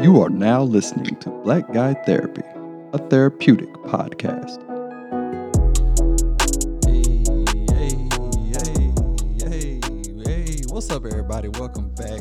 [0.00, 2.42] You are now listening to Black Guy Therapy,
[2.92, 4.62] a therapeutic podcast.
[6.86, 7.26] Hey,
[7.74, 9.00] hey,
[9.44, 9.80] hey,
[10.24, 10.60] hey.
[10.68, 11.48] What's up, everybody?
[11.48, 12.20] Welcome back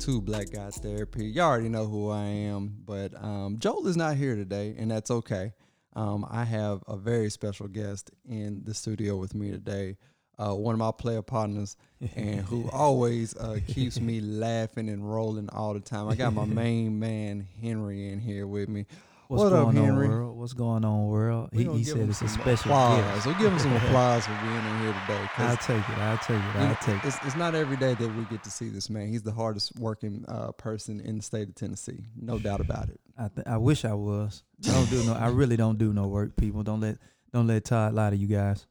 [0.00, 1.26] to Black Guy Therapy.
[1.26, 5.12] Y'all already know who I am, but um, Joel is not here today, and that's
[5.12, 5.52] okay.
[5.94, 9.96] Um, I have a very special guest in the studio with me today.
[10.38, 11.76] Uh, one of my player partners,
[12.16, 16.08] and who always uh, keeps me laughing and rolling all the time.
[16.08, 18.84] I got my main man Henry in here with me.
[19.28, 20.06] What's what up, going Henry?
[20.06, 20.38] on, world?
[20.38, 21.48] What's going on, world?
[21.52, 23.02] He, he said it's a special applause.
[23.02, 23.24] gift.
[23.24, 25.28] So give him some applause for being in here today.
[25.38, 25.98] I'll take it.
[25.98, 26.56] I'll take it.
[26.56, 27.08] I'll take it.
[27.08, 29.08] it's, it's not every day that we get to see this man.
[29.08, 33.00] He's the hardest working uh, person in the state of Tennessee, no doubt about it.
[33.18, 34.44] I, th- I wish I was.
[34.68, 35.14] I don't do no.
[35.14, 36.36] I really don't do no work.
[36.36, 36.98] People don't let
[37.32, 38.64] don't let Todd lie to you guys.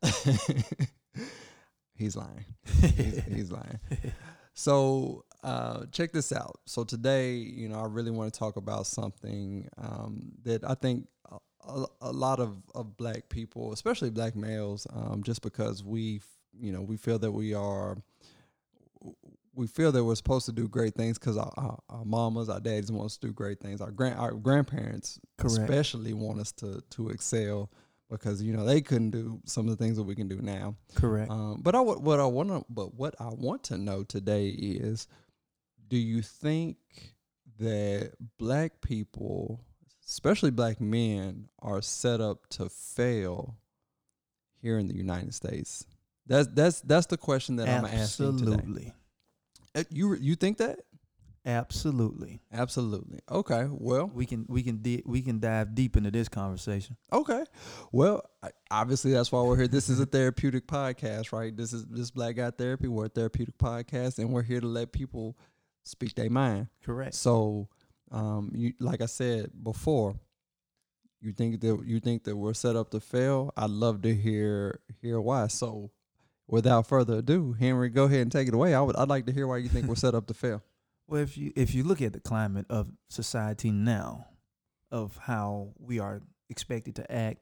[1.97, 2.45] He's lying.
[2.81, 3.79] He's, he's lying.
[4.53, 6.59] So uh, check this out.
[6.65, 11.07] So today, you know, I really want to talk about something um, that I think
[11.29, 11.37] a,
[11.67, 16.21] a, a lot of, of black people, especially black males, um, just because we,
[16.57, 17.97] you know, we feel that we are,
[19.53, 22.61] we feel that we're supposed to do great things because our, our, our mamas, our
[22.61, 23.81] daddies want us to do great things.
[23.81, 25.59] Our grand, our grandparents, Correct.
[25.59, 27.69] especially, want us to to excel
[28.09, 30.75] because you know they couldn't do some of the things that we can do now.
[30.95, 31.29] Correct.
[31.29, 35.07] Um, but I what I want to but what I want to know today is,
[35.87, 36.77] do you think
[37.59, 39.61] that black people,
[40.07, 43.55] especially black men, are set up to fail
[44.61, 45.85] here in the United States?
[46.27, 48.53] That's that's that's the question that I'm asking today.
[48.53, 48.93] Absolutely.
[49.89, 50.79] You you think that?
[51.45, 52.39] Absolutely.
[52.51, 53.19] Absolutely.
[53.29, 53.67] Okay.
[53.69, 56.97] Well, We can we can di- we can dive deep into this conversation.
[57.13, 57.43] Okay.
[57.91, 59.67] Well, I- obviously that's why we're here.
[59.67, 61.55] This is a therapeutic podcast, right?
[61.55, 62.87] This is this Black Guy Therapy.
[62.87, 65.37] We're a therapeutic podcast, and we're here to let people
[65.83, 66.67] speak their mind.
[66.83, 67.13] Correct.
[67.13, 67.69] So,
[68.11, 70.15] um, you like I said before,
[71.21, 73.51] you think that you think that we're set up to fail.
[73.55, 75.45] I'd love to hear hear why.
[75.47, 75.91] So,
[76.47, 78.73] without further ado, Henry, go ahead and take it away.
[78.73, 80.63] I would I'd like to hear why you think we're set up to fail.
[81.07, 84.27] Well, if you if you look at the climate of society now,
[84.91, 87.39] of how we are expected to act,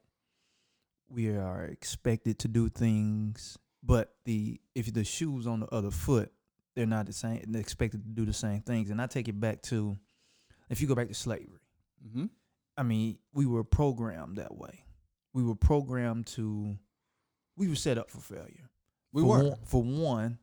[1.10, 6.32] we are expected to do things, but the if the shoes on the other foot,
[6.76, 7.44] they're not the same.
[7.48, 9.98] They're expected to do the same things, and I take it back to,
[10.70, 11.60] if you go back to slavery,
[12.08, 12.26] Mm-hmm.
[12.78, 14.84] I mean, we were programmed that way.
[15.34, 16.78] We were programmed to,
[17.56, 18.70] we were set up for failure
[19.12, 19.44] We for were.
[19.44, 20.40] One, for one,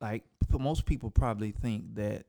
[0.00, 0.24] like
[0.58, 2.26] most people probably think that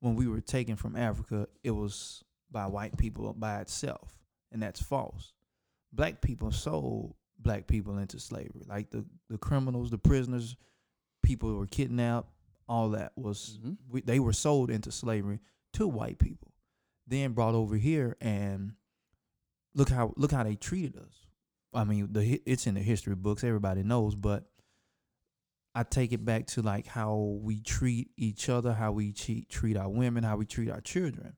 [0.00, 4.18] when we were taken from Africa, it was by white people by itself,
[4.50, 5.32] and that's false.
[5.92, 10.56] Black people sold black people into slavery, like the the criminals, the prisoners,
[11.22, 12.30] people who were kidnapped,
[12.68, 13.76] all that was Mhm.
[13.88, 15.40] we, they were sold into slavery
[15.74, 16.52] to white people,
[17.06, 18.74] then brought over here, and
[19.74, 21.26] look how look how they treated us.
[21.72, 24.49] I mean, the it's in the history books, everybody knows, but
[25.74, 29.76] I take it back to like how we treat each other, how we treat treat
[29.76, 31.36] our women, how we treat our children.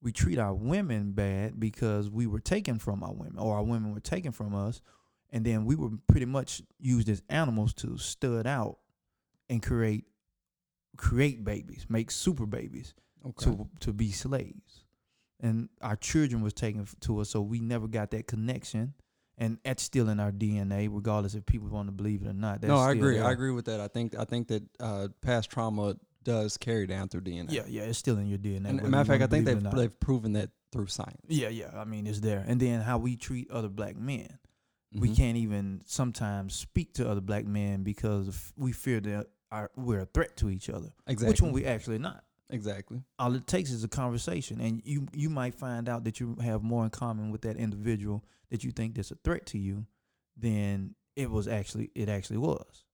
[0.00, 3.92] We treat our women bad because we were taken from our women, or our women
[3.92, 4.80] were taken from us,
[5.30, 8.78] and then we were pretty much used as animals to stud out
[9.50, 10.04] and create
[10.96, 12.94] create babies, make super babies
[13.26, 13.44] Okay.
[13.44, 14.84] to to be slaves,
[15.40, 18.94] and our children was taken to us, so we never got that connection,
[19.38, 22.60] and that's still in our DNA, regardless if people want to believe it or not.
[22.60, 23.18] That's no, I agree.
[23.20, 23.80] I agree with that.
[23.80, 27.46] I think I think that uh, past trauma does carry down through DNA.
[27.50, 28.68] Yeah, yeah, it's still in your DNA.
[28.68, 29.76] And matter of fact, I think they've it or not.
[29.76, 31.22] they've proven that through science.
[31.28, 31.70] Yeah, yeah.
[31.74, 34.38] I mean, it's there, and then how we treat other black men.
[34.92, 35.16] We Mhm.
[35.16, 40.06] can't even sometimes speak to other black men because we fear that our, we're a
[40.06, 41.28] threat to each other, exactly.
[41.32, 42.24] which one we actually not.
[42.50, 43.02] exactly.
[43.18, 46.62] all it takes is a conversation and you you might find out that you have
[46.62, 49.86] more in common with that individual that you think that's a threat to you
[50.36, 52.84] than it was actually it actually was.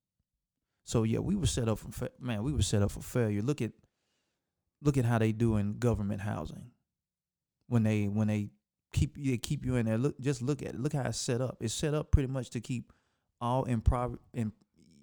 [0.85, 3.43] So yeah we were set up for fa- man we were set up for failure.
[3.43, 3.73] Look at
[4.83, 6.71] look at how they do in government housing.
[7.69, 8.51] When they when they
[8.93, 9.99] keep they keep you in there.
[9.99, 10.81] Look just look at it.
[10.81, 11.57] Look how it's set up.
[11.61, 12.93] It's set up pretty much to keep
[13.41, 14.53] all in prov- in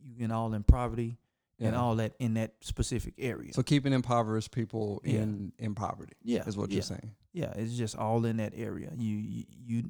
[0.04, 1.18] you in all in poverty
[1.60, 3.54] and all that in that specific area.
[3.54, 5.22] So keeping impoverished people Yeah.
[5.22, 6.44] in in poverty yeah.
[6.48, 6.76] is what yeah.
[6.76, 7.12] you're saying.
[7.34, 8.92] Yeah, it's just all in that area.
[8.98, 9.84] You you, you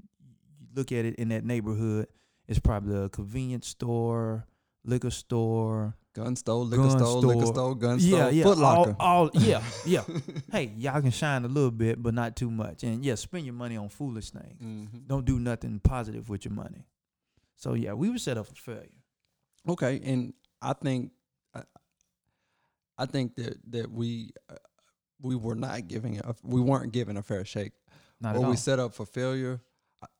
[0.76, 2.08] look at it in that neighborhood.
[2.48, 4.46] It's probably a convenience store,
[4.84, 5.96] liquor store.
[6.14, 7.54] Gun store, liquor Gun store, liquor store.
[7.54, 8.96] store, gun yeah, store, yeah, Foot Locker.
[9.00, 10.04] all, all yeah, yeah.
[10.52, 12.84] hey, y'all can shine a little bit, but not too much.
[12.84, 14.62] And yeah, spend your money on foolish things.
[14.62, 15.08] Mhm.
[15.08, 16.84] Don't do nothing positive with your money.
[17.56, 18.90] So yeah, we were set up for failure.
[19.70, 21.12] Okay, and I think
[21.56, 21.62] I,
[22.98, 24.56] I think that that we uh,
[25.22, 27.72] we were not giving a, we weren't given a fair shake.
[28.20, 28.50] Not or at all.
[28.50, 29.62] we set up for failure.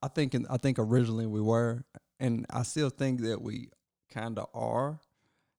[0.02, 1.84] I- think in, I think originally we were,
[2.20, 3.70] and I still think that we
[4.10, 5.00] kind of are.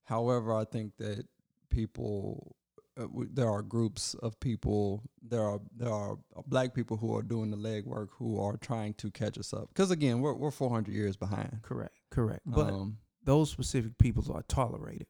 [0.05, 1.27] However, I think that
[1.71, 2.57] people
[3.01, 7.23] uh, we, there are groups of people there are there are black people who are
[7.23, 10.93] doing the legwork who are trying to catch us up because again we're we're 400
[10.93, 11.61] years behind.
[11.63, 12.43] correct, correct.
[12.45, 15.07] But um, those specific people are tolerated.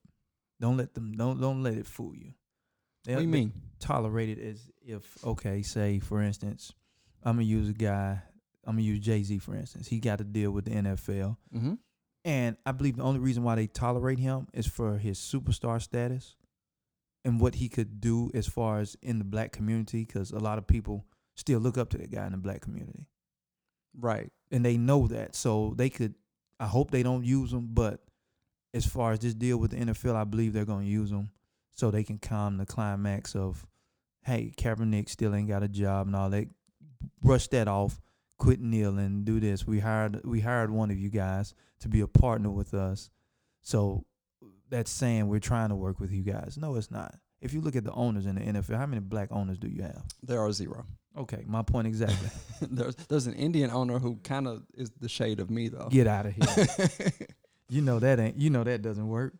[0.60, 2.34] Don't let them don't don't let it fool you.
[3.04, 3.52] They, what do you mean?
[3.80, 6.72] tolerate it as if okay, say for instance,
[7.24, 8.22] I'm gonna use a guy.
[8.66, 9.88] I'm gonna use Jay Z for instance.
[9.88, 11.74] He got to deal with the NFL, Mm-hmm.
[12.24, 16.36] and I believe the only reason why they tolerate him is for his superstar status
[17.24, 20.04] and what he could do as far as in the black community.
[20.04, 21.04] Because a lot of people
[21.34, 23.06] still look up to that guy in the black community,
[23.98, 24.30] Right.
[24.50, 26.14] and they know that, so they could.
[26.60, 28.00] I hope they don't use him, but
[28.74, 31.30] as far as this deal with the NFL, I believe they're gonna use him
[31.74, 33.66] so they can calm the climax of,
[34.22, 36.46] hey, Kaepernick still ain't got a job and all that.
[37.20, 38.00] Brush that off.
[38.42, 39.22] Quit kneeling.
[39.22, 39.68] Do this.
[39.68, 43.08] We hired we hired one of you guys to be a partner with us.
[43.60, 44.04] So
[44.68, 46.58] that's saying we're trying to work with you guys.
[46.60, 47.14] No, it's not.
[47.40, 49.82] If you look at the owners in the NFL, how many black owners do you
[49.82, 50.02] have?
[50.24, 50.84] There are zero.
[51.16, 52.30] Okay, my point exactly.
[52.68, 55.86] there's there's an Indian owner who kind of is the shade of me though.
[55.88, 57.12] Get out of here.
[57.68, 58.38] you know that ain't.
[58.38, 59.34] You know that doesn't work.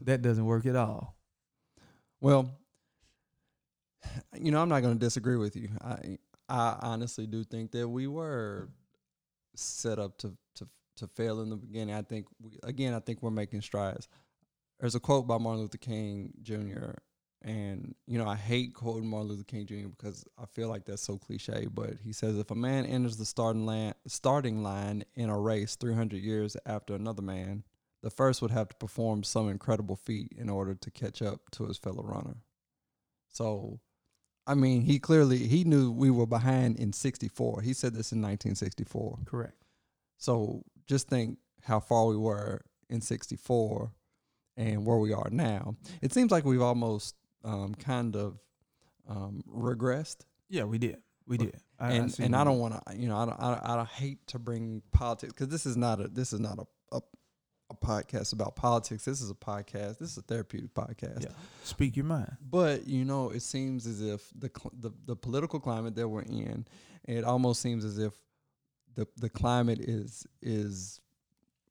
[0.00, 1.14] That doesn't work at all.
[2.20, 2.50] Well,
[4.36, 5.68] you know, I'm not going to disagree with you.
[5.80, 8.68] I I honestly do think that we were
[9.54, 11.94] set up to to to fail in the beginning.
[11.94, 14.08] I think we, again, I think we're making strides.
[14.78, 16.92] There's a quote by Martin Luther King Jr.
[17.42, 19.88] And you know, I hate quoting Martin Luther King Jr.
[19.88, 21.66] because I feel like that's so cliche.
[21.72, 25.76] But he says, if a man enters the starting line, starting line in a race
[25.76, 27.64] 300 years after another man,
[28.02, 31.66] the first would have to perform some incredible feat in order to catch up to
[31.66, 32.36] his fellow runner.
[33.28, 33.80] So,
[34.46, 37.62] I mean, he clearly he knew we were behind in 64.
[37.62, 39.18] He said this in 1964.
[39.24, 39.64] Correct.
[40.18, 43.90] So, just think how far we were in 64
[44.56, 45.76] and where we are now.
[46.02, 48.38] It seems like we've almost um, kind of
[49.08, 50.26] um, regressed.
[50.48, 50.98] Yeah, we did.
[51.26, 51.56] We did.
[51.78, 54.26] I, and see and I don't want to, you know, I don't, I, I hate
[54.28, 57.00] to bring politics because this is not a this is not a, a
[57.70, 59.04] a podcast about politics.
[59.04, 59.98] This is a podcast.
[59.98, 61.22] This is a therapeutic podcast.
[61.22, 61.30] Yeah.
[61.62, 62.36] Speak your mind.
[62.40, 66.22] But you know, it seems as if the cl- the the political climate that we're
[66.22, 66.66] in,
[67.04, 68.12] it almost seems as if
[68.94, 71.00] the the climate is is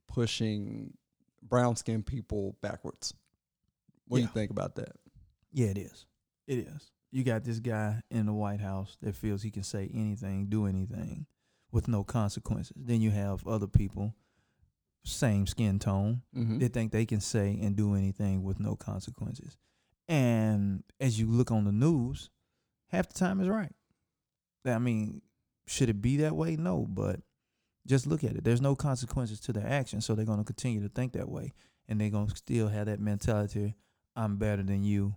[0.07, 0.93] pushing
[1.41, 3.13] brown skinned people backwards.
[4.07, 4.95] What do you think about that?
[5.51, 6.05] Yeah, it is.
[6.47, 6.91] It is.
[7.11, 10.65] You got this guy in the White House that feels he can say anything, do
[10.65, 11.27] anything
[11.71, 12.73] with no consequences.
[12.75, 14.15] Then you have other people,
[15.05, 16.59] same skin tone, Mm-hmm.
[16.59, 19.57] they think they can say and do anything with no consequences.
[20.07, 22.29] And as you look on the news,
[22.87, 23.71] half the time is right.
[24.65, 25.21] I mean,
[25.67, 26.55] should it be that way?
[26.55, 27.19] No, but
[27.85, 28.43] just look at it.
[28.43, 31.53] There's no consequences to their actions, so they're going to continue to think that way,
[31.87, 33.75] and they're going to still have that mentality:
[34.15, 35.15] I'm better than you.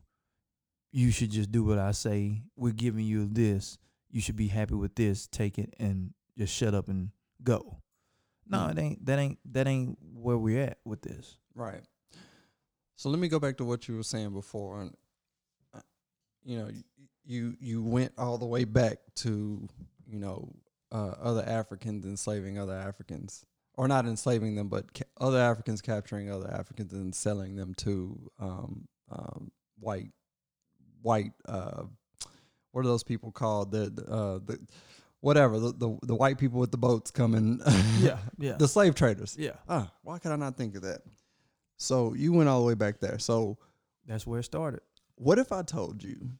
[0.92, 2.42] You should just do what I say.
[2.56, 3.78] We're giving you this.
[4.10, 5.26] You should be happy with this.
[5.28, 7.10] Take it and just shut up and
[7.44, 7.78] go.
[8.48, 8.70] No, Mm.
[8.72, 9.06] it ain't.
[9.06, 9.38] That ain't.
[9.52, 11.36] That ain't where we're at with this.
[11.54, 11.82] Right.
[12.96, 14.96] So let me go back to what you were saying before, and
[15.74, 15.80] uh,
[16.44, 16.70] you know,
[17.24, 19.68] you you went all the way back to
[20.06, 20.52] you know
[20.92, 26.30] uh, other Africans enslaving other Africans, or not enslaving them, but ca- other Africans capturing
[26.30, 30.10] other Africans and selling them to um, um, white
[31.02, 31.82] white uh,
[32.72, 34.58] what are those people called the the, uh, the
[35.26, 37.60] whatever the, the the white people with the boats coming
[37.98, 38.56] yeah.
[38.58, 39.56] the slave traders yeah.
[39.68, 41.00] Ah, why could I not think of that?
[41.78, 43.18] So you went all the way back there.
[43.18, 43.58] So
[44.06, 44.82] That's where it started.
[45.16, 46.30] what if I told you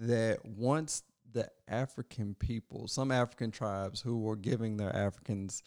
[0.00, 5.62] that once the African people, some African tribes who were giving their Africans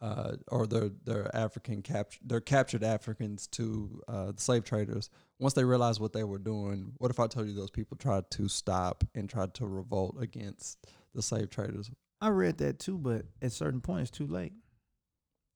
[0.00, 5.54] uh, or their their African captured their captured Africans to uh, the slave traders, once
[5.54, 8.48] they realized what they were doing, what if I told you those people tried to
[8.48, 11.90] stop and tried to revolt against the slave traders?
[12.20, 14.52] I read that too, but at certain point it's too late.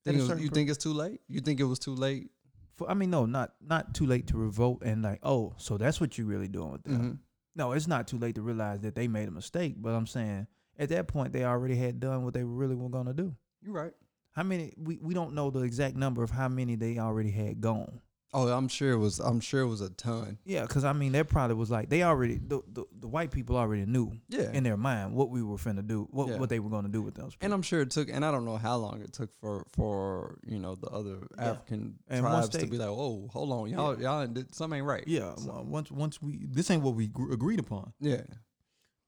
[0.06, 1.20] At Think was- you think it's too late?
[1.28, 2.30] You think it was too late?
[2.76, 6.00] For, I mean, no, not not too late to revolt and like, oh, so that's
[6.00, 7.02] what you're really doing with them.
[7.02, 7.18] Mhm.
[7.54, 9.75] No, it's not too late to realize that they made a mistake.
[9.80, 10.46] But I'm saying
[10.78, 13.37] at that point they already had done what they really were gonna do.
[13.61, 13.92] You're right.
[14.32, 14.72] How many?
[14.76, 18.00] We we don't know the exact number of how many they already had gone.
[18.34, 19.18] Oh, I'm sure it was.
[19.20, 20.38] I'm sure it was a ton.
[20.46, 23.58] Yeah, because I mean, that probably was like they already the, the the white people
[23.58, 24.50] already knew Yeah.
[24.52, 26.38] in their mind what we were finna do, what Yeah.
[26.38, 27.36] what they were going to do with those.
[27.42, 30.38] and I'm sure it took, and I don't know how long it took for for
[30.46, 31.50] you know the other Yeah.
[31.50, 35.04] African And tribes to be like, oh, hold on, y'all, y'all did something ain't right.
[35.06, 38.22] yeah, So- once once we this ain't what we agreed upon, yeah,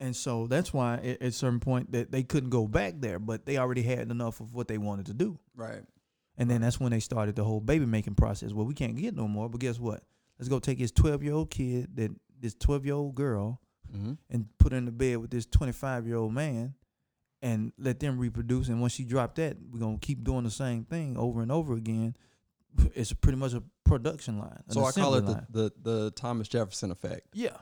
[0.05, 3.19] and so that's why at, at a certain point that they couldn't go back there,
[3.19, 5.83] but they already had enough of what they wanted to do, right.
[6.39, 8.53] and then that's when they started the whole baby making process.
[8.53, 10.03] Well, we can't get no more, but guess what?
[10.39, 13.61] Let's go take his twelve year old kid, that this twelve year old girl,
[13.95, 14.13] Mm-hmm.
[14.31, 16.75] and put her in the bed with this 25 year old man
[17.43, 18.69] and let them reproduce.
[18.69, 21.53] And once she dropped that, we're going to keep doing the same thing over and
[21.53, 22.17] over again.
[22.95, 24.65] It's pretty much a production line.
[24.71, 27.57] So I call it the, the the Thomas Jefferson effect, yeah.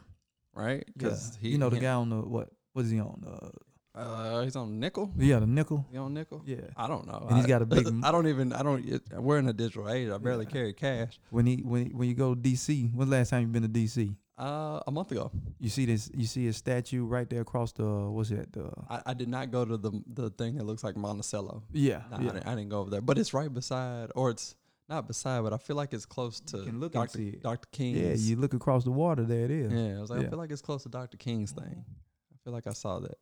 [0.54, 0.84] Right?
[0.98, 1.16] Yeah.
[1.40, 3.22] he, you know, the he- guy on the, what, what is he on?
[3.26, 3.48] Uh,
[3.94, 5.10] Uh, he's on nickel.
[5.18, 5.84] yeah, the nickel.
[5.92, 6.42] He on nickel.
[6.46, 6.62] Yeah.
[6.76, 7.26] I don't know.
[7.28, 8.52] And he's I- got a big- I don't even.
[8.54, 8.82] I don't.
[8.88, 10.08] It, we're in a digital age.
[10.10, 10.50] I barely Yeah.
[10.52, 11.20] carry cash.
[11.30, 13.68] When he when when you go to DC, when's the last time you been to
[13.68, 14.14] DC?
[14.38, 15.30] Uh, a month ago,
[15.60, 18.50] You see this you see his statue right there across the what's that?
[18.50, 21.62] The I, I did not go to the the thing that looks like Monticello.
[21.70, 22.30] yeah, Nah, yeah.
[22.30, 24.56] I, didn't, I didn't go over there, but it's right beside, or it's
[24.92, 27.18] not beside, but I feel like it's close to can look and Dr.
[27.18, 27.42] see it.
[27.42, 27.66] Dr.
[27.72, 27.98] King's.
[27.98, 29.72] Yeah, you look across the water, there it is.
[29.72, 30.26] Yeah, I was like, Yeah.
[30.26, 31.16] I feel like it's close to Dr.
[31.16, 31.84] King's thing.
[31.86, 33.18] I feel like I saw that.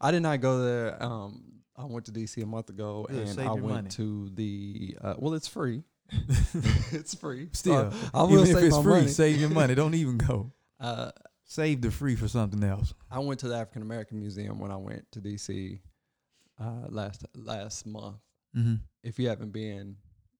[0.00, 1.02] I did not go there.
[1.02, 3.88] Um, I went to DC a month ago, Good, and I went money.
[3.90, 4.96] to the.
[5.00, 5.82] Uh, well, it's free.
[6.92, 7.48] it's free.
[7.52, 9.08] Still, So I will even if save it's my free, money.
[9.08, 9.74] save your money.
[9.74, 10.52] Don't even go.
[10.80, 11.10] Uh,
[11.46, 12.92] Save the free for something else.
[13.10, 15.78] I went to the African American Museum when I went to DC
[16.60, 18.16] uh, last last month.
[18.56, 18.74] Mm-hmm.
[19.02, 19.96] If you haven't been,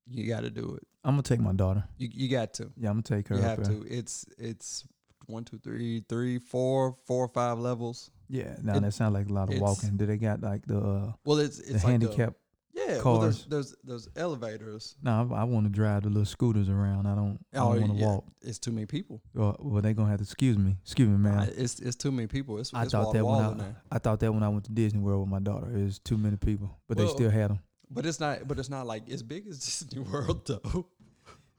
[0.09, 0.87] you got to do it.
[1.05, 1.85] I'm gonna take my daughter.
[1.99, 2.71] You you got to.
[2.77, 3.37] Yeah, I'm gonna take her.
[3.37, 3.75] You have there.
[3.75, 3.87] to.
[3.87, 4.85] It's it's
[5.27, 8.11] one, two, three, three, four, four or five levels.
[8.29, 9.97] Yeah, now It- that sounds like a lot of walking.
[9.97, 12.35] Do they got like the uh, Well, it's the it's like the- handicap?
[12.75, 13.03] yeah.
[13.03, 13.47] Well, there's, cars.
[13.49, 14.97] there's there's elevators.
[15.03, 17.07] no, I, I want to drive the little scooters around.
[17.07, 17.39] I don't.
[17.55, 18.07] I Oh, don't want to yeah.
[18.07, 18.25] walk.
[18.43, 19.23] It's too many people.
[19.35, 20.77] Well, well, they gonna have to excuse me.
[20.83, 21.39] Excuse me, man.
[21.39, 22.59] Uh, it's it's too many people.
[22.59, 23.75] It's, I it's thought that when I.
[23.93, 26.17] I thought that when I went to Disney World with my daughter, it was too
[26.19, 27.61] many people, but they still had them.
[27.95, 28.47] But it's not.
[28.47, 30.87] But it's not like as big as Disney World though.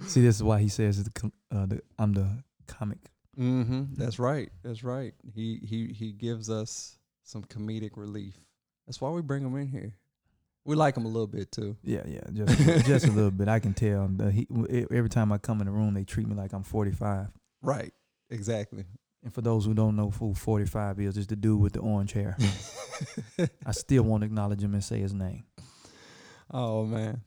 [0.08, 2.28] See, this is why he says the, com- uh, the I'm the
[2.68, 3.00] comic.
[3.40, 3.96] Mm-hmm.
[3.96, 4.50] That's right.
[4.64, 5.14] That's right.
[5.34, 8.36] He he he gives us some comedic relief.
[8.86, 9.94] That's why we bring him in here.
[10.66, 11.78] We like him a little bit too.
[11.84, 13.48] Yeah, yeah, just just a little bit.
[13.48, 14.08] I can tell.
[14.32, 14.48] He,
[14.92, 17.28] every time I come in the room, they treat me like I'm 45.
[17.62, 17.94] Right.
[18.30, 18.86] Exactly.
[19.24, 22.14] And for those who don't know who 45 is, it's the dude with the orange
[22.14, 22.38] hair.
[23.66, 25.44] I still won't acknowledge him and say his name.
[26.52, 27.22] Oh man.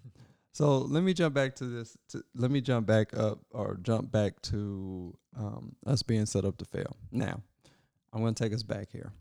[0.52, 1.96] So let me jump back to this.
[2.08, 6.56] To, let me jump back up or jump back to um, us being set up
[6.58, 6.96] to fail.
[7.12, 7.42] Now,
[8.12, 9.12] I'm going to take us back here.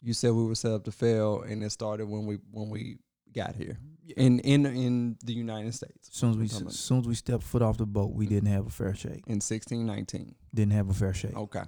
[0.00, 2.98] You said we were set up to fail, and it started when we when we
[3.34, 3.78] got here
[4.16, 7.42] in in in the United States As soon as we as soon as we stepped
[7.42, 9.24] foot off the boat, we didn't have a fair shake.
[9.26, 10.34] in 1619.
[10.54, 11.36] Didn't have a fair shake.
[11.36, 11.64] Okay.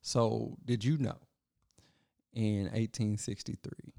[0.00, 1.18] So, did you know
[2.32, 3.92] in 1863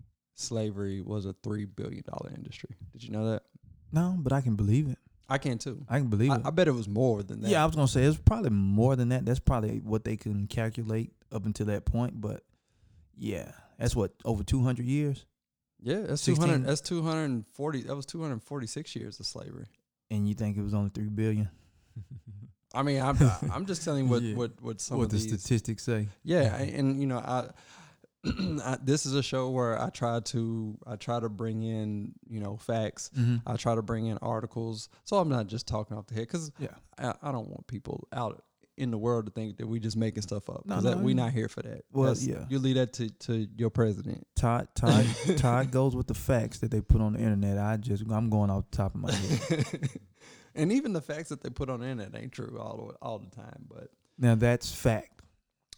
[0.43, 2.75] slavery was a 3 billion dollar industry?
[2.91, 3.43] Did you know that?
[3.91, 4.97] No, but I can believe it.
[5.29, 5.85] I can too.
[5.89, 6.41] I can believe I, it.
[6.45, 7.49] I bet it was more than that.
[7.49, 9.25] yeah, I was gonna say it's probably more than that.
[9.25, 12.19] That's probably what they can calculate up until that point.
[12.19, 12.43] But
[13.17, 15.25] yeah, that's what over 200 years.
[15.81, 19.65] Yeah, that's 200 that's 240 that was 246 years of slavery.
[20.11, 21.49] And you think it was only three billion?
[22.73, 23.17] I mean, I'm
[23.51, 24.35] I'm just telling you what Yeah.
[24.35, 26.07] what what some what of the these statistics say?
[26.23, 27.49] Yeah, and you know, I,
[28.63, 32.39] I this is a show where I try to I try to bring in, you
[32.39, 33.11] know, facts.
[33.17, 33.37] Mm-hmm.
[33.47, 34.89] I try to bring in articles.
[35.03, 36.75] So I'm not just talking off the head cuz Yeah.
[36.97, 38.43] I, I don't want people out
[38.75, 40.65] in the world to think that we just making stuff up.
[40.65, 41.23] No, no, that, we yeah.
[41.23, 41.83] not here for that.
[41.91, 42.45] Well, That's- yeah.
[42.49, 44.25] You leave that to, to your president.
[44.35, 45.05] Todd Todd
[45.37, 47.57] Todd goes with the facts that they put on the internet.
[47.57, 49.89] I just I'm going off the top of my head.
[50.55, 53.19] and even the facts that they put on the internet ain't true all the, all
[53.19, 55.22] the time, but now that's fact.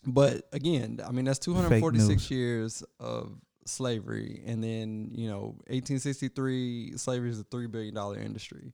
[0.05, 7.29] But again, I mean that's 246 years of slavery, and then you know 1863 slavery
[7.29, 8.73] is a three billion dollar industry,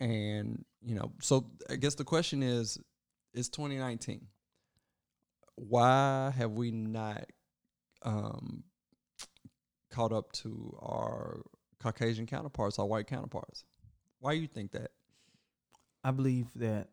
[0.00, 2.78] and you know so I guess the question is,
[3.32, 4.26] it's 2019.
[5.56, 7.26] Why have we not
[8.02, 8.64] um,
[9.90, 11.42] caught up to our
[11.80, 13.64] Caucasian counterparts, our white counterparts?
[14.18, 14.90] Why do you think that?
[16.02, 16.88] I believe that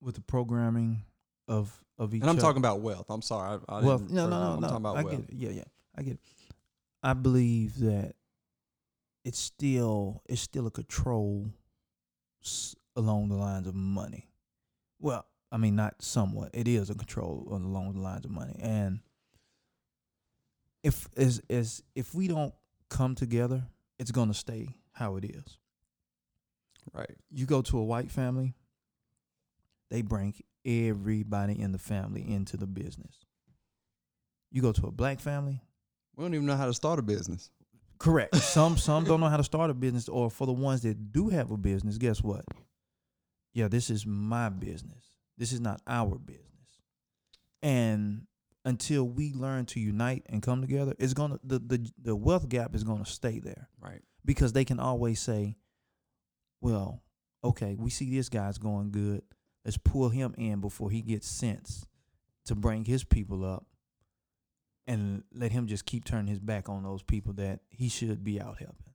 [0.00, 1.02] with the programming
[1.50, 3.10] of of each And I'm other- talking about wealth.
[3.10, 3.60] I'm sorry.
[3.68, 4.00] I, I wealth.
[4.02, 4.68] didn't No, no, no, I'm no.
[4.68, 5.26] talking about I wealth.
[5.26, 5.34] get it.
[5.36, 5.64] Yeah, yeah.
[5.96, 6.20] I get it.
[7.02, 8.14] I believe that
[9.24, 11.50] it's still it's still a control
[12.42, 14.30] s- along the lines of money.
[14.98, 16.50] Well, I mean, not somewhat.
[16.54, 19.00] It is a control along the lines of money, and
[20.82, 22.54] if is is if we don't
[22.88, 23.64] come together,
[23.98, 25.58] it's gonna stay how it is.
[26.94, 27.16] Right.
[27.30, 28.54] You go to a white family,
[29.90, 33.14] they bring everybody in the family into the business.
[34.50, 35.60] You go to a black family,
[36.16, 37.50] We don't even know how to start a business.
[37.98, 38.34] correct.
[38.56, 41.28] some some don't know how to start a business, or for the ones that do
[41.28, 42.44] have a business, guess what?
[43.54, 45.04] Yeah, this is my business.
[45.38, 46.46] This is not our business.
[47.62, 48.26] And
[48.64, 52.74] until we learn to unite and come together, it's gonna the the, the wealth gap
[52.74, 54.02] is gonna stay there Right.
[54.24, 55.56] because they can always say,
[56.60, 57.02] "Well,
[57.44, 59.22] okay, we see this guy's going good.
[59.64, 61.86] Let's pull him in before he gets sense
[62.46, 63.66] to bring his people up,
[64.86, 68.40] and let him just keep turning his back on those people that he should be
[68.40, 68.94] out helping."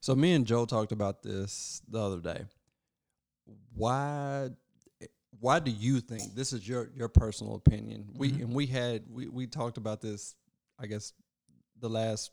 [0.00, 2.44] So me and Joe talked about this the other day.
[3.74, 4.50] Why
[5.38, 8.10] why do you think this is your your personal opinion?
[8.14, 8.42] We Mhm.
[8.42, 10.34] and we had we we talked about this
[10.78, 11.12] I guess
[11.78, 12.30] the last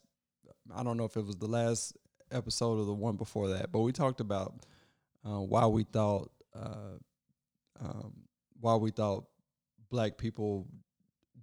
[0.74, 1.98] I don't know if it was the last
[2.32, 4.66] episode or the one before that, but we talked about
[5.26, 6.98] uh, why we thought uh,
[7.82, 8.14] um,
[8.60, 9.26] why we thought
[9.90, 10.68] black people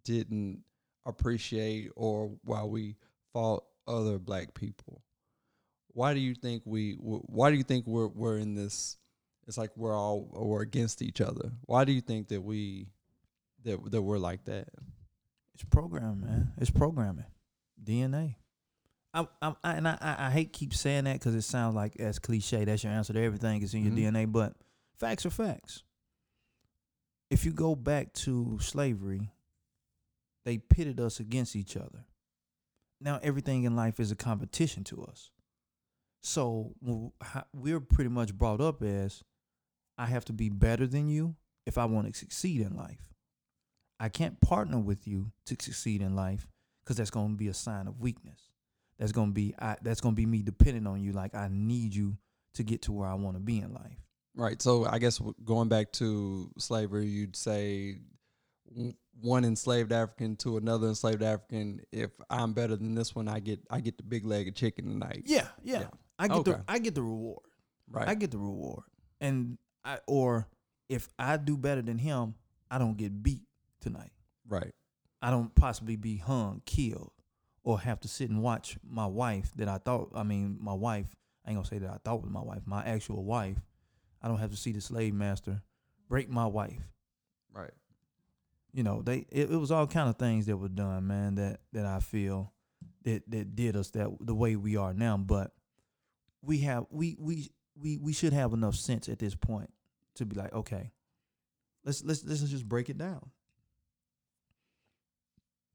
[0.04, 0.62] didn't
[1.06, 2.96] appreciate or why we
[3.32, 5.02] fought other black people.
[5.88, 6.92] Why do you think we?
[6.94, 8.96] Why do you think we're we're in this?
[9.46, 11.52] It's like we're all we're against each other.
[11.66, 12.88] Why do you think that we
[13.64, 14.68] that that we're like that?
[15.54, 16.52] It's programming, man.
[16.58, 17.26] It's programming,
[17.82, 18.34] DNA.
[19.12, 22.18] I, I, I and I, I hate keep saying that because it sounds like as
[22.18, 22.64] cliche.
[22.64, 23.62] That's your answer to everything.
[23.62, 24.12] It's in your Mhm.
[24.12, 24.54] DNA, but
[24.98, 25.84] facts are facts.
[27.34, 29.32] If you go back to slavery,
[30.44, 32.06] they pitted us against each other.
[33.00, 35.32] Now everything in life is a competition to us.
[36.22, 36.76] So
[37.52, 39.24] we're pretty much brought up as
[39.98, 41.34] I have to be better than you
[41.66, 43.12] if I want to succeed in life.
[43.98, 46.46] I can't partner with you to succeed in life
[46.84, 48.48] because that's going to be a sign of weakness.
[49.00, 51.10] That's going to be I, that's going to be me depending on you.
[51.10, 52.16] Like I need you
[52.54, 54.03] to get to where I want to be in life.
[54.36, 54.60] Right.
[54.60, 57.98] So I guess going back to slavery, you'd say
[59.20, 61.80] one enslaved African to another enslaved African.
[61.92, 64.86] If I'm better than this one, I get I get the big leg of chicken
[64.86, 65.22] tonight.
[65.26, 65.80] Yeah, yeah.
[65.80, 65.86] Yeah.
[66.18, 66.50] I get Okay.
[66.52, 67.42] the I get the reward.
[67.88, 68.08] Right.
[68.08, 68.82] I get the reward.
[69.20, 70.48] And I or
[70.88, 72.34] if I do better than him,
[72.70, 73.42] I don't get beat
[73.80, 74.12] tonight.
[74.48, 74.72] right.
[75.22, 77.12] I don't possibly be hung, killed,
[77.62, 81.06] or have to sit and watch my wife that I thought, I mean, my wife,
[81.46, 83.56] I ain't gonna say that I thought was my wife, my actual wife.
[84.24, 85.60] I don't have to see the slave master
[86.08, 86.80] break my wife.
[87.52, 87.74] Right.
[88.72, 91.60] You know, they it, it was all kind of things that were done, man, that
[91.74, 92.50] that I feel
[93.04, 95.18] that that did us that the way we are now.
[95.18, 95.52] But
[96.40, 99.70] we have we we we we should have enough sense at this point
[100.14, 100.90] to be like, okay,
[101.84, 103.30] let's let's let's just break it down.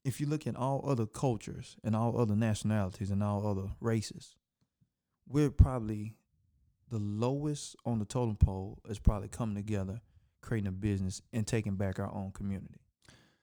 [0.04, 4.38] If you look at all other cultures and all other nationalities and all other races,
[5.28, 6.16] we're probably
[6.90, 10.02] the lowest on the totem pole is probably coming together,
[10.42, 12.80] creating a business and taking back our own community.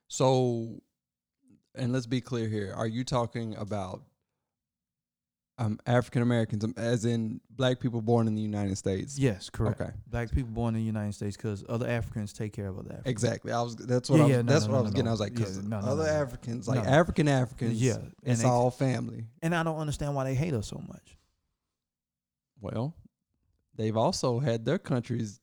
[0.08, 0.82] So,
[1.74, 4.02] and let's be clear here: Are you talking about
[5.58, 9.18] um, African Americans, um, as in black people born in the United States?
[9.18, 9.80] Yes, correct.
[9.80, 9.90] Okay.
[10.06, 13.10] Black people born in the United States because other Africans take care of other Africans.
[13.10, 13.52] Exactly.
[13.52, 13.74] I was.
[13.76, 14.16] That's what.
[14.18, 15.04] Yeah, I was, yeah, no, that's no, what I was no, getting.
[15.06, 15.10] no.
[15.10, 16.22] I was like, because Yeah, no, no, other no, no.
[16.22, 16.90] Africans, like No.
[16.90, 19.24] African Africans, Yeah, it's they- all family.
[19.42, 21.16] And I don't understand why they hate us so much.
[22.60, 22.94] Well,
[23.76, 25.40] they've also had their countries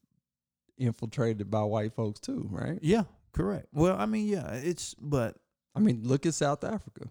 [0.77, 2.79] infiltrated by white folks too, right?
[2.81, 3.67] Yeah, correct.
[3.73, 5.37] Well, I mean, yeah, it's but
[5.75, 7.07] I mean, look at South Africa.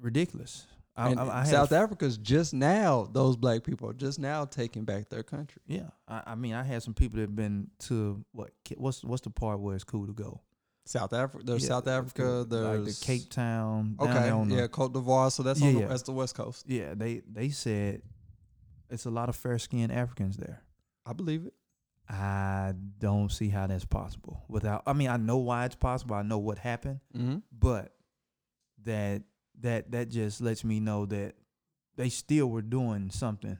[0.00, 0.66] ridiculous.
[0.96, 5.08] I, I, I South Africa's just now; those black people are just now taking back
[5.08, 5.60] their country.
[5.66, 8.50] Yeah, I, I mean, I had some people that have been to what?
[8.76, 10.40] What's what's the part where it's cool to go?
[10.86, 13.96] South Africa, there's Yeah, South Africa, there's like the Cape Town.
[13.98, 15.32] down Okay, on the- yeah, Cote d'Ivoire.
[15.32, 15.86] So that's Yeah, the, yeah.
[15.88, 16.64] that's the West Coast.
[16.68, 16.92] yeah.
[16.94, 18.02] They they said
[18.90, 20.62] it's a lot of fair skinned Africans there.
[21.06, 21.54] I believe it.
[22.08, 24.82] I don't see how that's possible without.
[24.86, 26.16] I mean, I know why it's possible.
[26.16, 27.36] I know what happened, Mm-hmm.
[27.58, 27.94] but
[28.84, 29.22] that
[29.60, 31.34] that that just lets me know that
[31.96, 33.56] they still were doing something.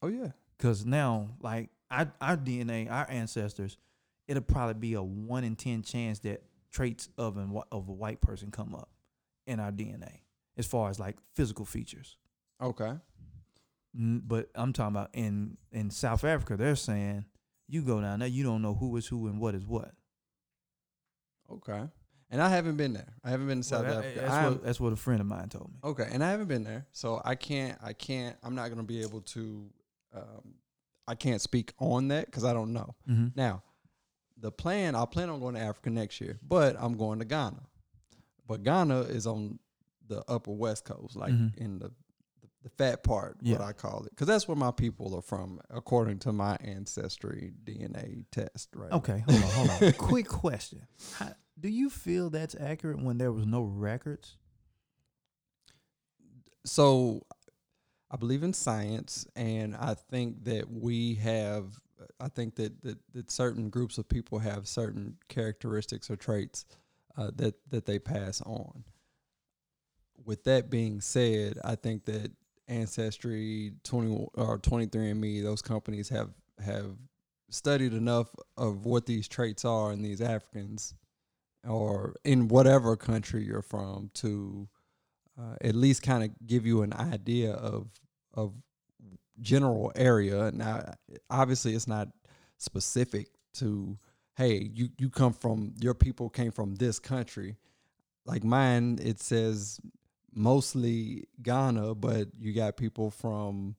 [0.00, 3.76] Oh yeah, Cause now, like our our DNA, our ancestors,
[4.26, 8.20] it'll probably be a one in ten chance that traits of an of a white
[8.22, 8.88] person come up
[9.46, 10.20] in our DNA
[10.56, 12.16] as far as like physical features.
[12.62, 12.92] okay.
[14.00, 17.24] But I'm talking about in in South Africa, they're saying
[17.66, 19.90] you go down there, you don't know who is who and what is what.
[21.50, 21.82] Okay.
[22.30, 23.14] And I haven't been there.
[23.24, 24.20] I haven't been to Well, South that- Africa.
[24.20, 25.78] that's, what, that's what a friend of mine told me.
[25.82, 27.78] okay, and I haven't been there, so I can't.
[27.82, 28.36] I can't.
[28.42, 29.70] I'm not gonna be able to.
[30.14, 30.54] Um,
[31.06, 32.94] I can't speak on that because I don't know.
[33.08, 33.28] Mm-hmm.
[33.34, 33.62] Now,
[34.36, 34.94] the plan.
[34.94, 37.62] I plan on going to Africa next year, but I'm going to Ghana.
[38.46, 39.58] But Ghana is on
[40.06, 41.56] the upper west coast, like Mhm.
[41.56, 41.90] in the
[42.68, 43.58] the fat part, Yeah.
[43.58, 47.52] what I call it, because that's where my people are from, according to my ancestry
[47.64, 48.68] DNA test.
[48.74, 48.92] Right.
[48.92, 49.92] Okay, hold on, hold on.
[49.98, 54.36] Quick question: How, Do you feel that's accurate when there was no records?
[56.64, 57.22] so
[58.10, 61.78] I believe in science, and I think that we have.
[62.20, 66.64] I think that that, that certain groups of people have certain characteristics or traits
[67.16, 68.84] uh, that that they pass on.
[70.24, 72.32] With that being said, I think that
[72.68, 76.30] Ancestry, twenty or Twenty Three and Me, those companies have
[76.64, 76.96] have
[77.50, 80.94] studied enough of what these traits are in these Africans,
[81.66, 84.68] or in whatever country you're from, to
[85.40, 87.88] uh, at least kind of give you an idea of
[88.34, 88.52] of
[89.40, 90.50] general area.
[90.52, 90.94] Now,
[91.30, 92.08] obviously, it's not
[92.58, 93.98] specific to
[94.36, 97.56] hey, you you come from your people came from this country.
[98.24, 99.80] Like mine, it says
[100.34, 103.76] mostly Ghana, but you got people from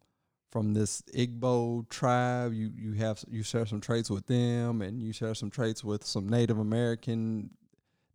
[0.51, 2.53] from this Igbo tribe.
[2.53, 6.05] You you have you share some traits with them, and you share some traits with
[6.05, 7.51] some Native American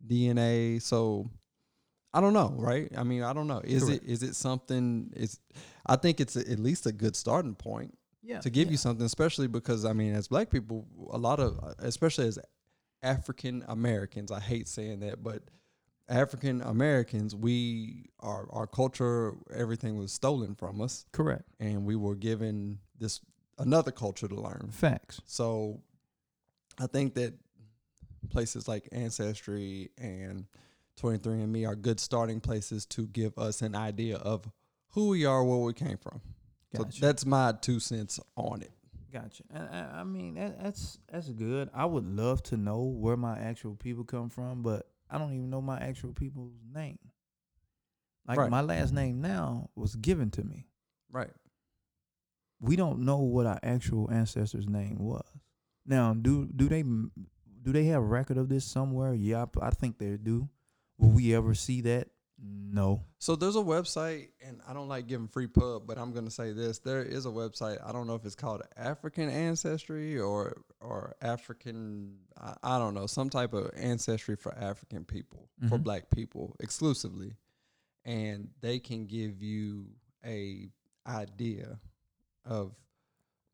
[0.05, 0.81] DNA.
[0.81, 1.29] So
[2.13, 2.89] I don't know, right?
[2.97, 3.61] I mean, I don't know.
[3.63, 4.03] Is Correct.
[4.03, 5.11] it is it something?
[5.15, 5.39] Is
[5.85, 8.39] I think it's a, at least a good starting point Yeah.
[8.39, 12.27] to give you something, especially because I mean, as black people, a lot of, especially
[12.27, 12.39] as
[13.03, 15.43] African Americans, I hate saying that, but
[16.07, 21.43] African Americans, we our our culture, everything was stolen from us, Correct.
[21.59, 23.21] and we were given this
[23.57, 24.69] another culture to learn.
[24.71, 25.21] Facts.
[25.25, 25.81] So,
[26.79, 27.33] I think that
[28.29, 30.45] places like Ancestry and
[31.01, 34.49] 23andMe are good starting places to give us an idea of
[34.89, 36.21] who we are, where we came from.
[36.75, 36.91] Gotcha.
[36.99, 38.71] So that's my two cents on it.
[39.11, 39.43] Gotcha.
[39.53, 41.69] I, I mean, that, that's that's good.
[41.73, 45.49] I would love to know where my actual people come from, but I don't even
[45.49, 46.99] know my actual people's name.
[48.27, 48.51] Like Right.
[48.51, 50.67] my last name now was given to me.
[51.09, 51.31] Right.
[52.59, 55.25] We don't know what our actual ancestors' name was.
[55.85, 59.13] Now, do do they do they have record of this somewhere?
[59.13, 60.49] Yeah, I think they do.
[60.97, 62.09] Will we ever see that?
[62.37, 63.01] No.
[63.17, 66.31] So there's a website, and I don't like giving free pub, but I'm going to
[66.31, 67.77] say this: there is a website.
[67.85, 72.17] I don't know if it's called African Ancestry or or African.
[72.37, 75.83] I, I don't know some type of ancestry for African people for Mhm.
[75.83, 77.37] Black people exclusively,
[78.03, 79.85] and they can give you
[80.25, 80.69] a
[81.07, 81.79] idea
[82.43, 82.73] of,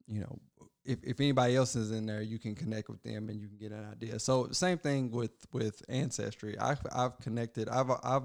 [0.08, 0.40] you know,
[0.86, 3.58] if if anybody else is in there, you can connect with them and you can
[3.58, 4.18] get an idea.
[4.18, 6.58] So same thing with with ancestry.
[6.58, 7.70] I've I've connected.
[7.70, 8.24] I've I've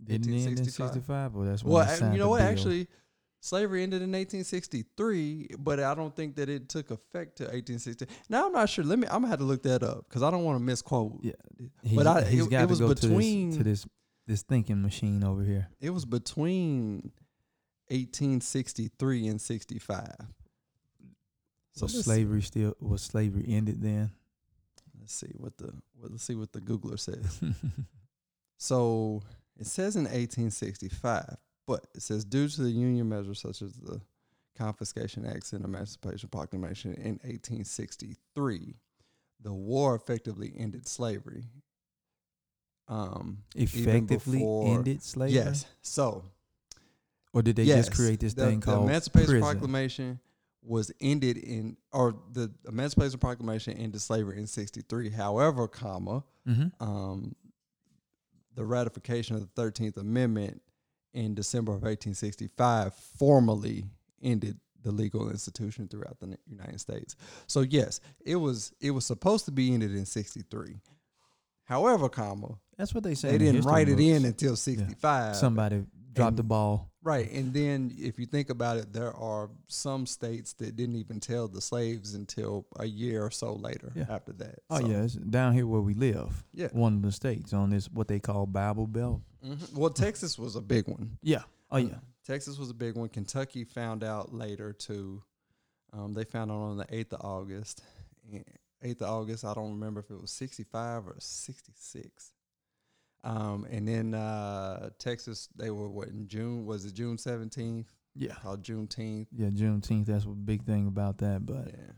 [0.03, 1.33] Didn't end in 65?
[1.33, 2.41] Well, that's when Well, you know what?
[2.41, 2.47] bill.
[2.47, 2.87] Actually,
[3.39, 8.05] slavery ended in 1863, but I don't think that it took effect to 1860.
[8.29, 8.83] Now I'm not sure.
[8.83, 9.07] Let me.
[9.07, 11.19] I'm gonna have to look that up because I don't want to misquote.
[11.21, 11.33] Yeah.
[11.59, 13.93] But He's- I, he's it, got it to was go between to this, to this
[14.27, 15.69] this thinking machine over here.
[15.79, 17.11] it was between
[17.89, 20.07] 1863 and 65.
[21.73, 24.11] So was slavery still was slavery ended then?
[24.99, 27.39] let's see what the what, let's see what the Googler says.
[28.59, 29.21] So
[29.59, 34.01] it says in 1865, but it says due to the Union measures such as the
[34.57, 38.73] Confiscation Acts and Emancipation Proclamation in 1863,
[39.41, 41.45] the war effectively ended slavery.
[42.87, 45.35] Um, Effectively before- ended slavery.
[45.35, 45.65] Yes.
[45.81, 46.23] So
[47.33, 49.41] Or did they yes, just create this the, thing the called the Emancipation prison?
[49.41, 50.19] Proclamation
[50.63, 55.09] was ended in, or the Emancipation Proclamation ended slavery in 63.
[55.09, 56.81] However, comma, Mm-hmm.
[56.81, 57.35] um,
[58.55, 60.61] the ratification of the 13th Amendment
[61.13, 63.85] in December of 1865 formally
[64.21, 67.15] ended the legal institution throughout the United States.
[67.47, 70.79] So yes, it was it was supposed to be ended in 63.
[71.65, 73.31] However, comma, That's what they say.
[73.31, 75.35] they didn't write it in until 65.
[75.35, 75.83] Somebody
[76.17, 76.91] dropped and- the ball.
[77.03, 77.31] Right.
[77.31, 81.47] And then if you think about it, there are some states that didn't even tell
[81.47, 84.07] the slaves until a year or so later Yeah.
[84.09, 84.59] after that.
[84.69, 86.43] Oh So, yeah, it's down here where we live.
[86.53, 86.67] Yeah.
[86.73, 89.21] One of the states on this what they call Bible Belt.
[89.45, 89.73] Mhm.
[89.73, 91.17] Well, Texas was a big one.
[91.21, 91.43] Yeah.
[91.71, 91.99] Oh Uh, yeah.
[92.25, 93.07] Texas was a big one.
[93.07, 95.23] Kentucky found out later too.
[95.93, 97.83] Um, they found out on the eighth of August.
[98.81, 99.45] Eighth of August.
[99.45, 102.33] I don't remember if it was sixty five or sixty six.
[103.27, 106.65] Um, and then uh, Texas, they were what in June?
[106.65, 107.91] Was it June seventeenth?
[108.15, 108.33] Yeah.
[108.41, 109.27] Called Juneteenth.
[109.31, 110.05] Yeah, Juneteenth.
[110.07, 111.45] That's a big thing about that.
[111.45, 111.91] But Yeah.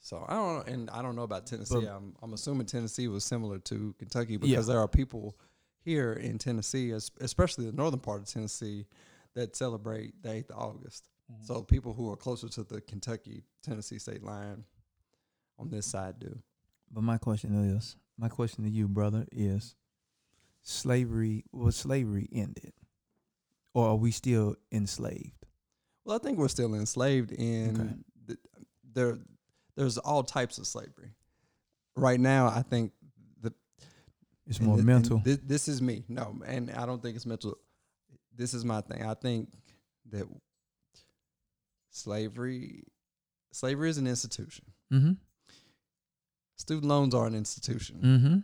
[0.00, 1.80] So I don't know, and I don't know about Tennessee.
[1.80, 4.38] But- I'm I'm assuming Tennessee was similar to Kentucky Yeah.
[4.38, 5.36] because there are people
[5.80, 8.86] here in Tennessee, especially the northern part of Tennessee,
[9.34, 11.08] that celebrate the 8th of August.
[11.42, 14.64] So people who are closer to the Kentucky Tennessee state line
[15.58, 16.38] on this side do.
[16.92, 19.74] But my question is, my question to you, brother, is
[20.68, 22.72] slavery was slavery ended?
[23.72, 25.46] Or are we still enslaved?
[26.04, 27.94] Well, I think we're still enslaved in Okay.
[28.28, 28.38] th-
[28.94, 29.18] there.
[29.76, 31.14] There's all types of slavery.
[31.94, 32.92] Right now, I think
[33.42, 33.52] the
[34.46, 35.20] It's more mental.
[35.20, 36.04] thi- this is me.
[36.08, 37.58] No, and I don't think it's mental.
[38.34, 39.02] This is my thing.
[39.02, 39.52] I think
[40.10, 40.26] that
[41.90, 42.84] slavery,
[43.52, 44.64] slavery is an institution.
[44.92, 45.12] mm-hmm.
[46.56, 48.00] Student loans are an institution.
[48.02, 48.38] Mm-hmm.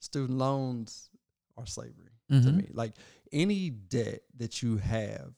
[0.00, 1.10] Student loans
[1.58, 2.46] are slavery mm-hmm.
[2.46, 2.68] to me.
[2.72, 2.92] Like
[3.32, 5.32] any debt that you have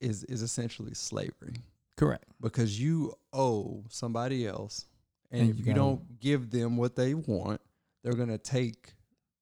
[0.00, 1.56] is is essentially slavery
[1.96, 2.24] Correct.
[2.40, 4.86] because you owe somebody else,
[5.30, 7.60] and, And if you you don't give them what they want,
[8.02, 8.94] they're gonna take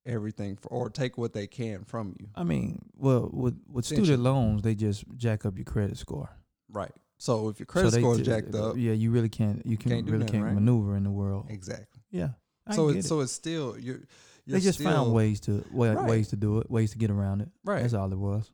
[0.05, 2.27] everything for, or take what they can from you.
[2.35, 6.29] I mean, well, with with student loans, they just jack up your credit score.
[6.71, 6.91] Right.
[7.17, 9.65] So if your credit they score is jacked up, Yeah, you really can't.
[9.65, 10.53] You can Can't really nothing, can't right?
[10.53, 11.47] maneuver in the world.
[11.49, 12.01] exactly.
[12.11, 12.29] Yeah.
[12.67, 13.09] I so it's it.
[13.09, 14.01] so it's still you're.
[14.47, 16.07] They just still, found ways to way, Right.
[16.09, 17.49] ways to do it, ways to get around it.
[17.63, 17.81] Right.
[17.81, 18.51] That's all it was.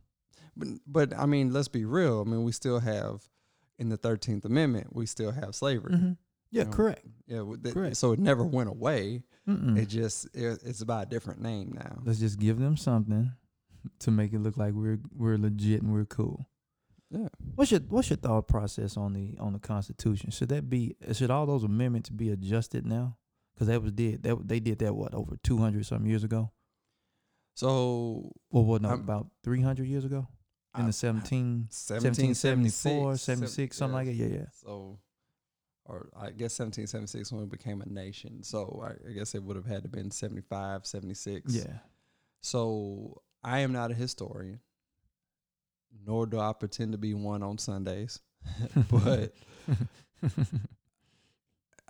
[0.56, 2.24] But, but I mean, let's be real.
[2.26, 3.22] I mean, we still have
[3.80, 5.94] in the Thirteenth Amendment, we still have slavery.
[5.94, 6.12] Mm-hmm.
[6.52, 7.06] Yeah, You know, correct.
[7.28, 7.96] Yeah, the- Correct.
[7.98, 9.24] so it never went away.
[9.48, 9.78] Mm-mm.
[9.78, 12.00] It just it, it's by a different name now.
[12.04, 13.32] Let's just give them something
[14.00, 16.46] to make it look like we're we're legit and we're cool.
[17.10, 17.28] Yeah.
[17.56, 20.30] What's your what's your thought process on the on the Constitution?
[20.32, 23.18] Should that be should all those amendments be adjusted now?
[23.54, 26.52] Because that was did that they did that what over two hundred some years ago?
[27.54, 30.28] So Well, what no, I'm- about three hundred years ago
[30.78, 34.14] in I- the 17, 1774, 76, something like yeah.
[34.14, 34.16] it.
[34.16, 34.46] Yeah, yeah.
[34.54, 35.00] So,
[35.86, 38.42] or I guess 1776 when we became a nation.
[38.44, 41.54] So I, I guess it would have had to been 75, 76.
[41.54, 41.80] Yeah.
[42.42, 44.62] So I am not a historian,
[46.06, 48.20] nor do I pretend to be one on Sundays.
[48.90, 49.34] but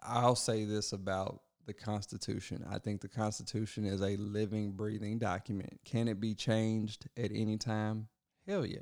[0.04, 2.66] I'll say this about the Constitution.
[2.70, 5.80] I think the Constitution is a living, breathing document.
[5.86, 8.08] Can it be changed at any time?
[8.48, 8.80] Hell yeah.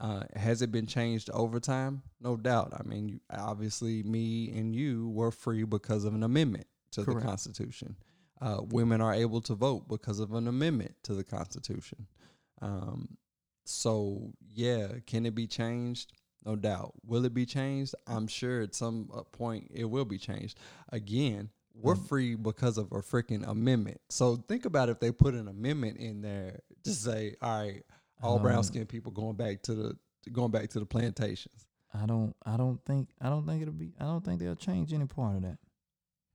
[0.00, 2.02] Uh, has it been changed over time?
[2.20, 2.72] No doubt.
[2.76, 7.20] I mean, you, obviously, me and you were free because of an amendment to Correct.
[7.20, 7.96] the Constitution.
[8.40, 12.08] Uh, women are able to vote because of an amendment to the Constitution.
[12.60, 13.16] Um,
[13.64, 16.12] so, yeah, can it be changed?
[16.44, 16.94] No doubt.
[17.06, 17.94] Will it be changed?
[18.08, 20.58] I'm sure at some uh, point it will be changed.
[20.90, 22.06] Again, we're Mm.
[22.08, 24.00] free because of a freaking amendment.
[24.08, 27.82] So think about if they put an amendment in there to say, all right,
[28.22, 29.98] all Um, brown skinned people going back to the
[30.30, 31.66] going back to the plantations.
[31.94, 34.92] I don't I don't think I don't think it'll be I don't think they'll change
[34.92, 35.58] any part of that.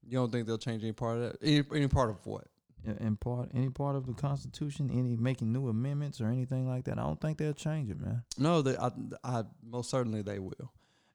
[0.04, 1.38] You don't think they'll change any part of that?
[1.44, 2.48] Any, any part of what?
[2.86, 6.98] in part any part of the Constitution, any making new amendments or anything like that.
[6.98, 8.24] I don't think they'll change it, man.
[8.38, 8.92] No, they, I,
[9.24, 10.72] I most certainly they will.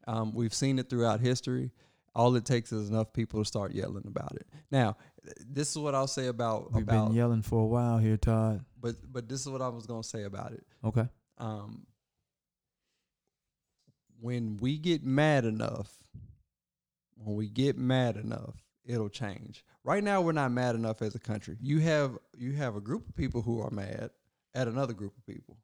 [0.07, 1.71] Um, we've seen it throughout history.
[2.15, 4.47] All it takes is enough people to start yelling about it.
[4.71, 4.97] Now,
[5.49, 7.09] this is what I'll say about We've about.
[7.09, 8.65] been yelling for a while here, Todd.
[8.81, 10.65] But but this is what I was gonna say about it.
[10.85, 11.09] Okay.
[11.39, 11.87] Um,
[14.21, 15.91] when we get mad enough,
[17.17, 19.65] when we get mad enough, it'll change.
[19.85, 21.57] Right now, we're not mad enough as a country.
[21.61, 24.11] You have you have a group of people who are mad
[24.55, 25.57] at another group of people.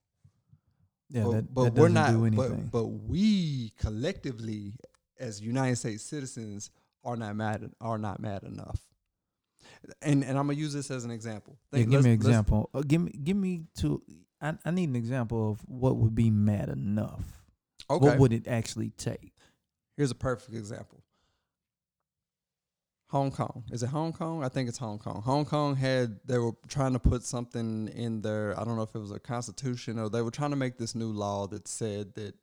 [1.11, 2.31] Yeah, but, that, but that we're doesn't not.
[2.31, 4.75] do But but we collectively,
[5.19, 6.71] as United States citizens,
[7.05, 8.81] are not mad are not mad enough.
[10.03, 11.59] And and I'm gonna use this as an example.
[11.73, 12.71] yeah, give me an example.
[12.75, 14.03] Uh, give me give me to
[14.41, 17.43] I, I need an example of what would be mad enough.
[17.91, 18.07] Okay.
[18.07, 19.33] What would it actually take?
[19.97, 21.03] Here's a perfect example.
[23.11, 23.65] Hong Kong.
[23.73, 24.45] Is it Hong Kong?
[24.45, 25.23] I think it's Hong Kong.
[25.23, 28.95] Hong Kong had they were trying to put something in their I don't know if
[28.95, 32.15] it was a constitution or they were trying to make this new law that said
[32.17, 32.35] that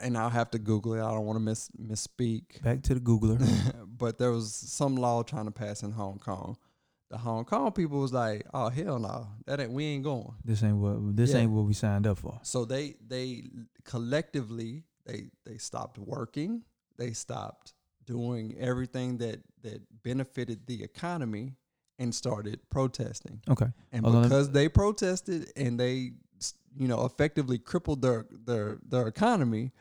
[0.00, 1.00] and I'll have to Google it.
[1.00, 2.62] I don't want to miss misspeak.
[2.62, 3.38] Back to the Googler.
[3.98, 6.56] but there was some law trying to pass in Hong Kong.
[7.10, 10.62] The Hong Kong people was like, "Oh hell no, that ain't we ain't going." this
[10.62, 11.38] ain't what this Yeah.
[11.38, 12.38] ain't what we signed up for.
[12.42, 13.44] So they they
[13.84, 16.62] collectively they they stopped working.
[16.98, 17.74] They stopped
[18.04, 21.56] doing everything that that benefited the economy
[21.98, 23.40] and started protesting.
[23.48, 23.66] Okay.
[23.90, 26.12] And because they protested and they
[26.76, 29.72] you know effectively crippled their their their economy,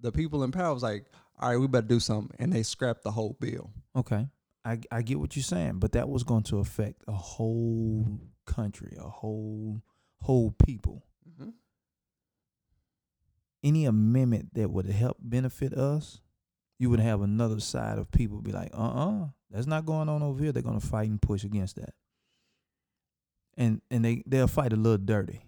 [0.00, 1.06] the people in power was like,
[1.38, 3.70] "All right, we better do something," and they scrapped the whole bill.
[3.96, 4.28] Okay.
[4.64, 8.06] I I get what you're saying, but that was going to affect a whole
[8.46, 9.82] country, a whole
[10.20, 11.04] whole people.
[11.28, 11.50] Mm-hmm.
[13.62, 16.20] Any amendment that would help benefit us,
[16.78, 20.22] you would have another side of people be like, uh uh that's not going on
[20.22, 20.52] over here.
[20.52, 21.94] They're gonna fight and push against that.
[23.56, 25.40] and and they they'll fight a little dirty,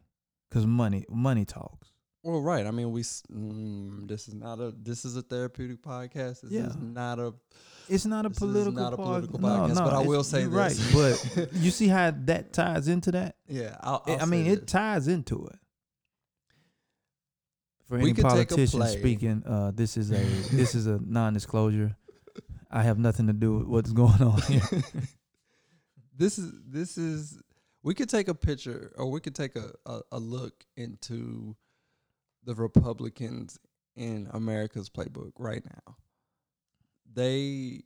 [0.51, 1.89] cause money money talks.
[2.23, 2.67] Well, right.
[2.67, 3.03] I mean, we.
[3.03, 4.75] Mm, this is not a.
[4.77, 6.43] This is a therapeutic podcast.
[6.43, 6.67] This Yeah.
[6.67, 7.33] is not a.
[7.89, 10.53] It's not a political, not a political no, podcast, no, but I will say this.
[10.53, 10.79] right.
[11.37, 13.37] But you see how that ties into that.
[13.49, 13.77] Yeah.
[13.81, 15.59] I'll, I I'll mean, say it ties into it.
[17.87, 20.15] For We any could take a politician speaking, uh, this is a
[20.55, 21.97] this is a non-disclosure.
[22.71, 24.63] I have nothing to do with what's going on here.
[26.17, 27.41] this is this is
[27.83, 31.57] we could take a picture or we could take a, a, a look into
[32.45, 33.59] the Republicans
[33.97, 35.97] in America's playbook right now.
[37.13, 37.83] They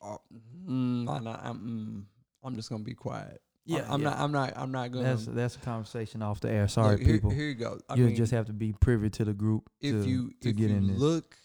[0.00, 0.20] are
[0.68, 3.40] mm, I'm, not, I'm, mm, I'm just gonna be quiet.
[3.66, 4.10] Yeah, I'm yeah.
[4.10, 6.66] not I'm not I'm not gonna That's that's a conversation off the air.
[6.68, 7.30] Sorry, look, here, people.
[7.30, 7.78] Here you go.
[7.88, 10.50] I you mean, just have to be privy to the group if to, you to
[10.50, 10.98] if get you in this.
[10.98, 11.36] look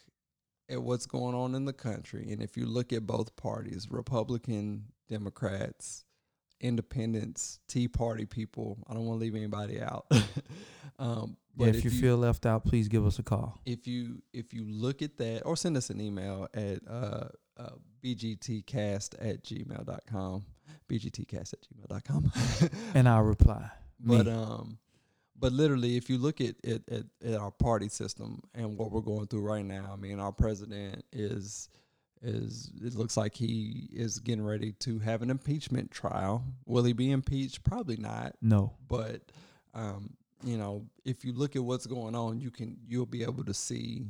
[0.69, 4.85] at what's going on in the country and if you look at both parties republican
[5.07, 6.04] democrats
[6.65, 10.05] independents tea party people i don't want to leave anybody out
[10.99, 13.61] um, but yeah, if, you, feel left out, please give us a call.
[13.65, 17.69] if you if you look at that or send us an email at uh, uh,
[18.03, 20.45] bgtcast at gmail.com
[20.89, 22.31] bgtcast at gmail.com
[22.93, 23.69] And I'll reply.
[23.99, 24.31] but Me.
[24.31, 24.77] um,
[25.37, 29.01] but literally, if you look at, at at at our party system and what we're
[29.01, 31.69] going through right now, I mean, our president is
[32.25, 36.43] is it looks like he is getting ready to have an impeachment trial.
[36.65, 37.63] Will he be impeached?
[37.63, 38.35] Probably not.
[38.41, 38.73] no.
[38.87, 39.21] But
[39.73, 43.43] um, you know, if you look at what's going on, you can you'll be able
[43.45, 44.05] to see.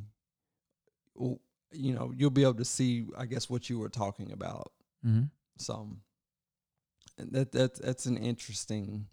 [1.18, 5.24] You know, you'll be able to see, I guess, what you were talking about hmm
[5.58, 5.88] so
[7.18, 9.06] and that that that's an interesting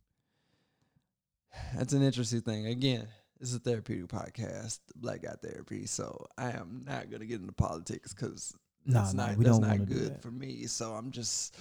[1.76, 2.68] that's an interesting thing.
[2.68, 3.08] Again,
[3.40, 5.86] this is a therapeutic podcast, Black Guy Therapy.
[5.86, 8.54] So I am not gonna get into politics because
[8.86, 10.22] No, that's no, not we that's don't not want to do good that.
[10.22, 10.66] for me.
[10.66, 11.56] So I'm just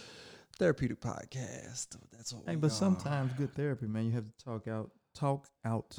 [0.59, 1.97] therapeutic podcast.
[2.13, 2.45] That's what.
[2.47, 2.75] Hey, we but are.
[2.75, 4.07] sometimes good therapy, man.
[4.07, 5.99] You have to talk out, talk out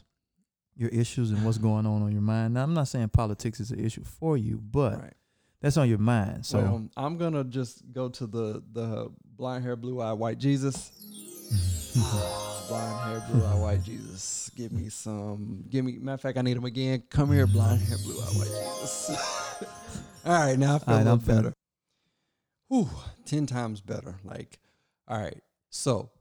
[0.75, 2.55] your issues and what's going on on your mind.
[2.55, 5.13] Now, I'm not saying politics is an issue for you, but right.
[5.61, 6.45] that's on your mind.
[6.45, 10.91] So well, I'm gonna just go to the the blind hair, blue eye, white Jesus.
[12.67, 14.49] blind hair, blue eye, white Jesus.
[14.55, 15.63] Give me some.
[15.69, 15.97] Give me.
[15.99, 17.03] Matter of fact, I need him again.
[17.09, 19.39] Come here, blind hair, blue eye, white Jesus.
[20.25, 21.53] all right, now I feel All right, a I'm little better.
[22.69, 22.89] Whew,
[23.25, 24.15] ten times better.
[24.23, 24.59] Like,
[25.07, 25.41] all right.
[25.69, 26.11] So,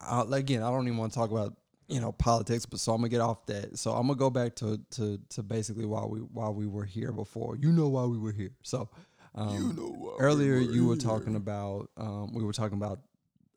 [0.00, 1.54] I'll, again, I don't even want to talk about
[1.88, 3.78] you know politics, but so I'm gonna get off that.
[3.78, 7.12] So I'm gonna go back to to to basically why we why we were here
[7.12, 7.56] before.
[7.56, 8.52] You know why we were here.
[8.62, 8.88] So,
[9.34, 13.00] um, earlier you were talking about um, we were talking about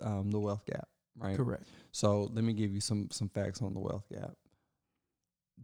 [0.01, 1.38] um, the wealth gap, right?
[1.38, 1.63] correct.
[1.91, 4.33] So let me give you some some facts on the wealth gap.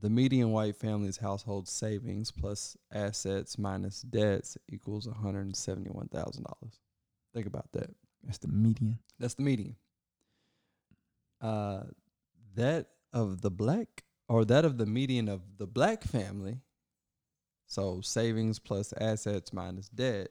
[0.01, 5.89] The median white family's household savings plus assets minus debts equals one hundred and seventy
[5.89, 6.79] one thousand dollars.
[7.34, 7.89] Think about that.
[8.23, 8.99] That's the median.
[9.19, 9.75] That's the median.
[11.41, 11.84] Uh,
[12.55, 16.60] that of the black or that of the median of the black family.
[17.67, 20.29] So savings plus assets minus debt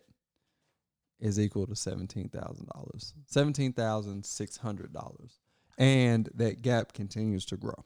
[1.21, 5.41] is equal to seventeen thousand dollars, seventeen thousand six hundred dollars,
[5.79, 7.83] and that gap continues to grow.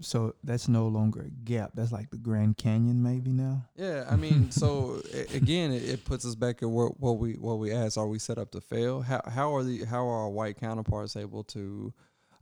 [0.00, 1.72] So that's no longer a gap.
[1.74, 3.64] That's like the Grand Canyon, maybe now.
[3.76, 5.02] Yeah, I mean, so
[5.34, 8.18] again, it, it puts us back at what, what we what we asked: Are we
[8.18, 9.02] set up to fail?
[9.02, 11.92] How how are the how are our white counterparts able to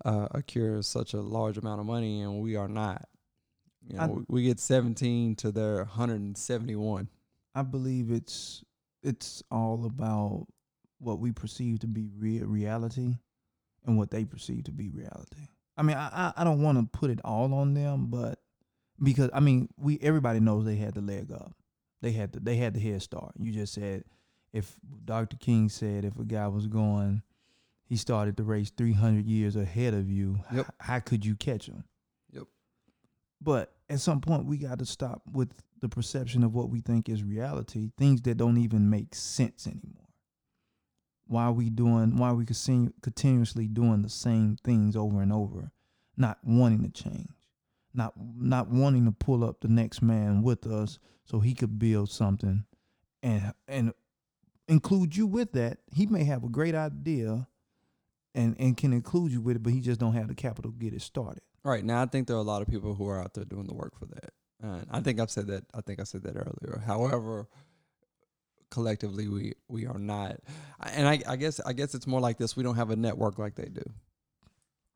[0.05, 3.09] uh, accrue such a large amount of money, and we are not?
[3.89, 7.09] You know, I- we, get seventeen to their hundred and seventy one.
[7.55, 8.63] I believe it's
[9.03, 10.47] it's all about
[10.99, 13.17] what we perceive to be real reality
[13.87, 15.49] and what they perceive to be reality.
[15.77, 18.39] I mean, I I, don't want to put it all on them, but
[19.03, 21.53] because I mean, we everybody knows they had the leg up.
[22.01, 23.33] They had the they had the head start.
[23.39, 24.05] You just said
[24.53, 25.37] if Dr.
[25.37, 27.23] King said if a guy was going,
[27.85, 30.41] he started the race 300 years ahead of you.
[30.53, 30.67] Yep.
[30.67, 31.85] h- how could you catch him?
[32.33, 32.45] Yep.
[33.41, 37.09] But at some point, we got to stop with the perception of what we think
[37.09, 40.06] is reality, things that don't even make sense anymore.
[41.27, 42.17] Why are we doing?
[42.17, 45.73] Why we continu- continuously doing the same things over and over,
[46.17, 47.35] not wanting to change,
[47.93, 52.11] not not wanting to pull up the next man with us so he could build
[52.11, 52.65] something,
[53.23, 53.93] and and
[54.69, 55.79] include you with that.
[55.93, 57.49] He may have a great idea,
[58.35, 60.79] and and can include you with it, but he just don't have the capital to
[60.79, 61.43] get it started.
[61.65, 63.67] Right now, I think there are a lot of people who are out there doing
[63.67, 64.33] the work for that.
[64.63, 65.65] And I think I've said that.
[65.75, 66.83] I think I said that earlier.
[66.87, 67.49] However,
[68.71, 70.41] collectively, we we are not.
[70.81, 72.57] And I, I guess I guess it's more like this.
[72.57, 73.85] We don't have a network like they do.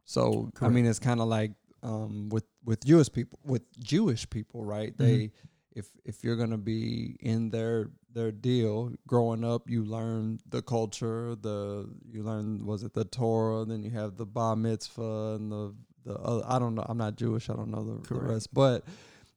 [0.05, 1.53] So I mean, it's kind of like
[1.83, 4.97] um, with with Jewish people with Jewish people, right?
[4.97, 5.31] They
[5.73, 11.37] if if you're gonna be in their their deal, growing up, you learn the culture.
[11.37, 13.65] The you learn was it the Torah?
[13.65, 16.85] Then you have the Bar Mitzvah and the the other, I don't know.
[16.89, 17.51] I'm not Jewish.
[17.51, 18.85] I don't know the, the rest, but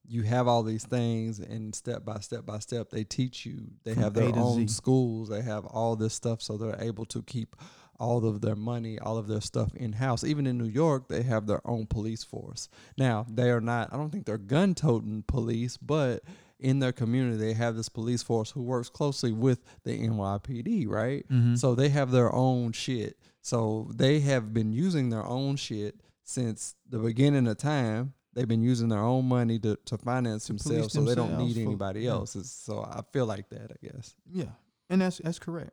[0.07, 3.71] you have all these things, and step by step by step, they teach you.
[3.83, 4.73] They From have their own Z.
[4.73, 5.29] schools.
[5.29, 7.55] They have all this stuff, so they're able to keep
[7.99, 10.23] all of their money, all of their stuff in house.
[10.23, 12.67] Even in New York, they have their own police force.
[12.97, 16.23] Now, they are not, I don't think they're gun toting police, but
[16.59, 21.25] in their community, they have this police force who works closely with the NYPD, right?
[21.29, 21.57] Mhm.
[21.57, 23.17] So they have their own shit.
[23.41, 28.13] So they have been using their own shit since the beginning of time.
[28.33, 31.55] They've been using their own money to, to finance To themselves, so they don't themselves
[31.55, 32.11] need for- anybody yeah.
[32.11, 32.51] else's.
[32.51, 34.15] So I feel like that, I guess.
[34.31, 34.45] yeah,
[34.89, 35.71] and that's that's correct.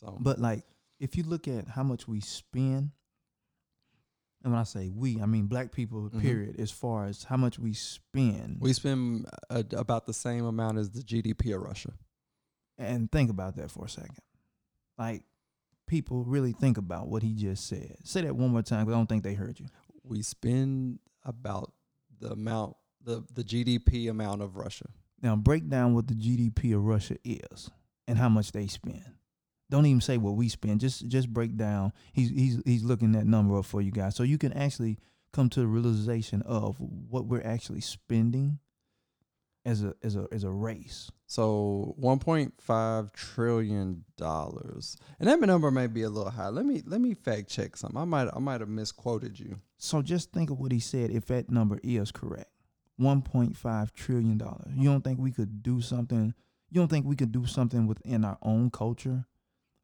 [0.00, 0.64] So But like,
[1.00, 2.90] if you look at how much we spend,
[4.44, 6.10] and when I say we, I mean black people.
[6.10, 6.20] Mhm.
[6.20, 6.60] Period.
[6.60, 10.90] As far as how much we spend, we spend uh, about the same amount as
[10.90, 11.92] the GDP of Russia.
[12.80, 14.14] and think about that for a second.
[14.96, 15.24] Like,
[15.88, 17.96] people really think about what he just said.
[18.04, 19.66] Say that one more time, 'cause I don't think they heard you.
[20.04, 21.72] We spend about
[22.20, 24.86] the amount the the GDP amount of Russia.
[25.22, 27.70] Now break down what the GDP of Russia is
[28.08, 29.04] and how much they spend.
[29.70, 30.80] Don't even say what we spend.
[30.80, 31.92] Just just break down.
[32.12, 34.98] He's he's he's looking that number up for you guys, so you can actually
[35.32, 38.58] come to the realization of what we're actually spending
[39.68, 41.10] as a as a as a race.
[41.26, 46.48] So 1.5 trillion dollars, and that number may be a little high.
[46.48, 48.00] Let me let me fact check something.
[48.00, 49.60] I might I might have misquoted you.
[49.76, 51.10] So just think of what he said.
[51.10, 52.50] If that number is correct,
[52.96, 54.72] one point five trillion dollars.
[54.74, 56.32] You don't think we could do something?
[56.70, 59.26] You don't think we could do something within our own culture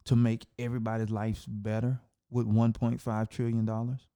[0.04, 4.08] to make everybody's lives better with one point five trillion dollars?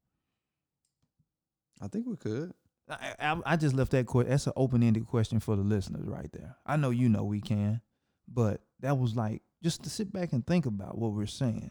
[1.81, 2.55] I think we could.
[2.91, 4.31] I, I, I just left that question.
[4.31, 6.57] That's an open ended question for the listeners right there.
[6.67, 7.81] I know you know we can,
[8.27, 11.71] but that was like just to sit back and think about what we're saying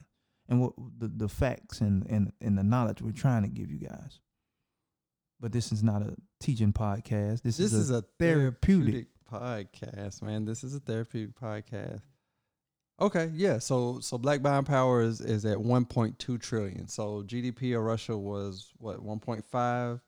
[0.49, 3.80] and what the, the facts and, and, and the knowledge we're trying to give you
[3.80, 4.20] guys.
[5.39, 7.41] But this is not a teaching podcast.
[7.43, 9.07] This, This is, is a, a therapeutic.
[9.30, 10.45] therapeutic podcast, man.
[10.45, 12.01] This is a therapeutic podcast.
[12.99, 13.59] Okay, yeah.
[13.59, 16.88] So so black buying power is is at 1.2 trillion.
[16.88, 20.01] So GDP of Russia was what 1.5,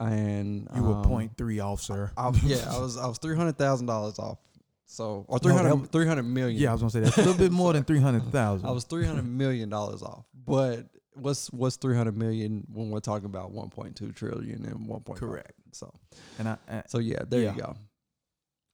[0.00, 2.10] and you were um, point three off, sir.
[2.16, 4.38] I, yeah, I was I was three hundred thousand dollars off.
[4.86, 6.60] So or No, 300, that 300 million.
[6.60, 8.66] yeah, I was gonna say that's a little bit more than three hundred thousand.
[8.68, 10.24] I was three hundred million dollars off.
[10.34, 14.86] But what's what's three hundred million when we're talking about one point two trillion and
[14.88, 15.52] one point Correct.
[15.72, 15.92] So
[16.40, 17.54] and I, I so yeah, there Yeah.
[17.54, 17.76] you go.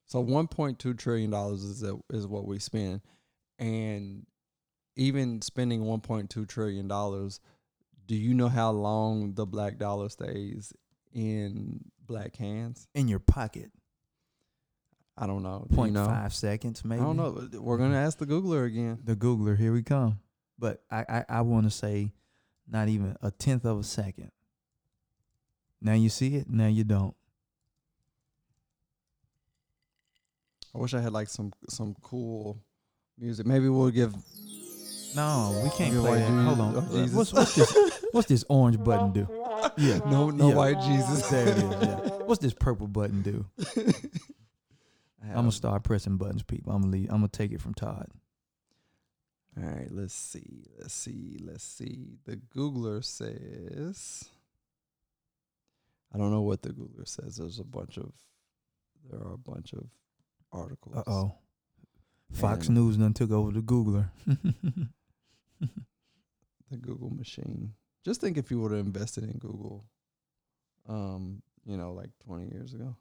[0.07, 3.01] So one point two trillion dollars is a, is what we spend,
[3.59, 4.25] and
[4.97, 7.41] even spending one point two trillion dollars,
[8.07, 10.73] do you know how long the black dollar stays
[11.17, 12.87] in black hands?
[12.95, 13.71] in your pocket,
[15.17, 15.67] I don't know.
[15.71, 16.05] Do you know?
[16.05, 17.01] five seconds maybe.
[17.01, 17.49] I don't know.
[17.59, 18.99] We're gonna ask the Googler again.
[19.03, 20.21] the Googler, here we come.
[20.59, 22.13] But I, I, I want to say
[22.69, 24.31] not even a tenth of a second.
[25.81, 27.15] Now you see it, now you don't.
[30.75, 32.59] I wish I had like some some cool
[33.19, 33.47] music.
[33.47, 34.15] Maybe we'll give.
[35.15, 36.45] No, we can't play white that.
[36.45, 36.77] Hold on.
[36.77, 37.75] oh, What's, what's this?
[38.13, 39.27] What's this orange button do?
[39.77, 39.99] Yeah.
[40.07, 40.55] No, no Yeah.
[40.55, 41.29] white Jesus.
[41.29, 41.63] There it is.
[41.65, 41.97] Yeah.
[42.27, 43.45] What's this purple button do?
[45.23, 46.73] I'm gonna start pressing buttons, people.
[46.73, 47.09] I'm gonna leave.
[47.11, 48.09] I'm gonna take it from Todd.
[49.59, 50.65] All right, let's see.
[50.79, 51.39] Let's see.
[51.43, 52.19] Let's see.
[52.25, 54.25] The Googler says.
[56.15, 57.37] I don't know what the Googler says.
[57.37, 58.13] There's a bunch of.
[59.11, 59.87] There are a bunch of
[60.53, 60.97] articles.
[60.97, 61.35] Uh oh.
[62.33, 64.11] Fox And- News done took over the Googler.
[66.69, 67.75] The Google machine.
[68.07, 69.85] Just think if you would have invested in Google,
[70.89, 72.95] um, you know, like 20 years ago.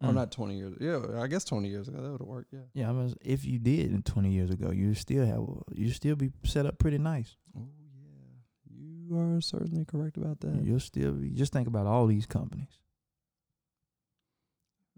[0.00, 0.14] Or Mm.
[0.14, 0.76] not 20 years.
[0.80, 2.52] Yeah, I guess 20 years ago that would have worked.
[2.52, 2.60] Yeah.
[2.72, 5.40] Yeah, I mean, if you did in 20 years ago, you still have
[5.76, 7.36] you still be set up pretty nice.
[7.58, 10.62] Oh yeah, you are certainly correct about that.
[10.64, 11.30] You'll still be.
[11.30, 12.78] Just think about all these companies.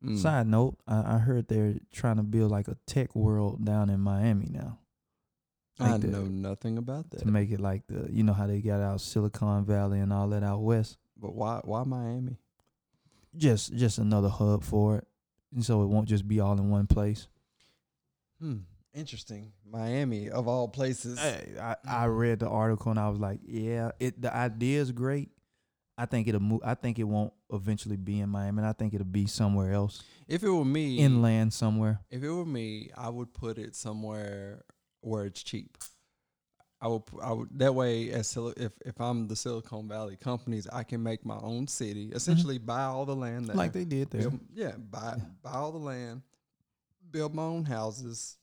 [0.04, 0.18] Mm.
[0.18, 4.00] Side note, I, I heard they're trying to build like a tech world down in
[4.00, 4.80] Miami now
[5.80, 7.20] I the- know nothing about that.
[7.20, 10.28] to make it like the you know how they got out Silicon Valley and all
[10.28, 10.98] that out west.
[11.18, 11.60] But why?
[11.64, 12.38] Why Miami?
[13.36, 15.06] Just just another hub for it,
[15.54, 17.28] and so it won't just be all in one place.
[18.40, 18.58] Hmm.
[18.94, 19.52] Interesting.
[19.70, 21.18] Miami of all places.
[21.18, 24.92] Hey, I, I read the article and I was like, yeah, it the idea is
[24.92, 25.30] great.
[25.96, 26.60] I think it'll move.
[26.64, 28.58] I think it won't eventually be in Miami.
[28.58, 32.00] And I think it'll be somewhere else, If it were me, inland somewhere.
[32.10, 34.62] if it were me, I would put it somewhere
[35.02, 35.76] where it's cheap.
[36.80, 40.82] I would, I would that way as if if I'm the Silicon Valley companies, I
[40.82, 43.58] can make my own city, essentially buy all the land there, Mm-hmm.
[43.58, 44.22] like they did there.
[44.22, 46.22] build, yeah, buy buy all the land,
[47.08, 48.36] build my own houses,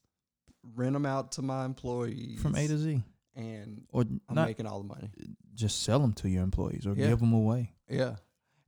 [0.76, 3.04] rent them out to my employees From A to Z,
[3.36, 5.10] and or I'm not making all the money.
[5.54, 7.08] just sell them to your employees or Yeah.
[7.10, 7.74] give them away.
[7.90, 8.16] Yeah,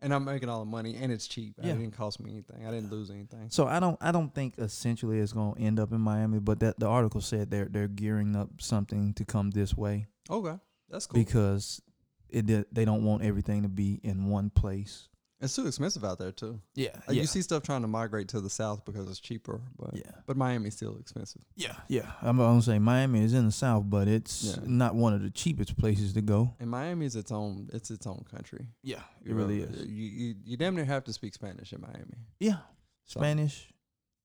[0.02, 1.56] and I'm making all the money, and it's cheap.
[1.62, 1.72] Yeah.
[1.72, 2.66] It didn't cost me anything.
[2.66, 3.49] I didn't lose anything.
[3.49, 6.60] So I don't I don't think essentially it's going to end up in Miami, but
[6.62, 10.56] that the article said they're they're gearing up something to come this way Okay,
[10.89, 11.20] that's cool.
[11.20, 11.82] because
[12.30, 15.08] it they don't want everything to be in one place.
[15.42, 16.60] It's too expensive out there too.
[16.76, 19.96] Yeah, Like, You see stuff trying to migrate to the south because it's cheaper, but
[19.96, 21.42] yeah, but Miami's still expensive.
[21.56, 22.12] yeah, yeah.
[22.22, 24.64] I'm gonna say Miami is in the south, but it's Yeah.
[24.66, 26.54] not one of the cheapest places to go.
[26.60, 27.70] And Miami's its own.
[27.74, 28.68] It's its own country.
[28.84, 29.86] Yeah, it You really know, is.
[29.88, 32.18] You, you you damn near have to speak Spanish in Miami.
[32.39, 32.58] Yeah,
[33.06, 33.68] So- Spanish.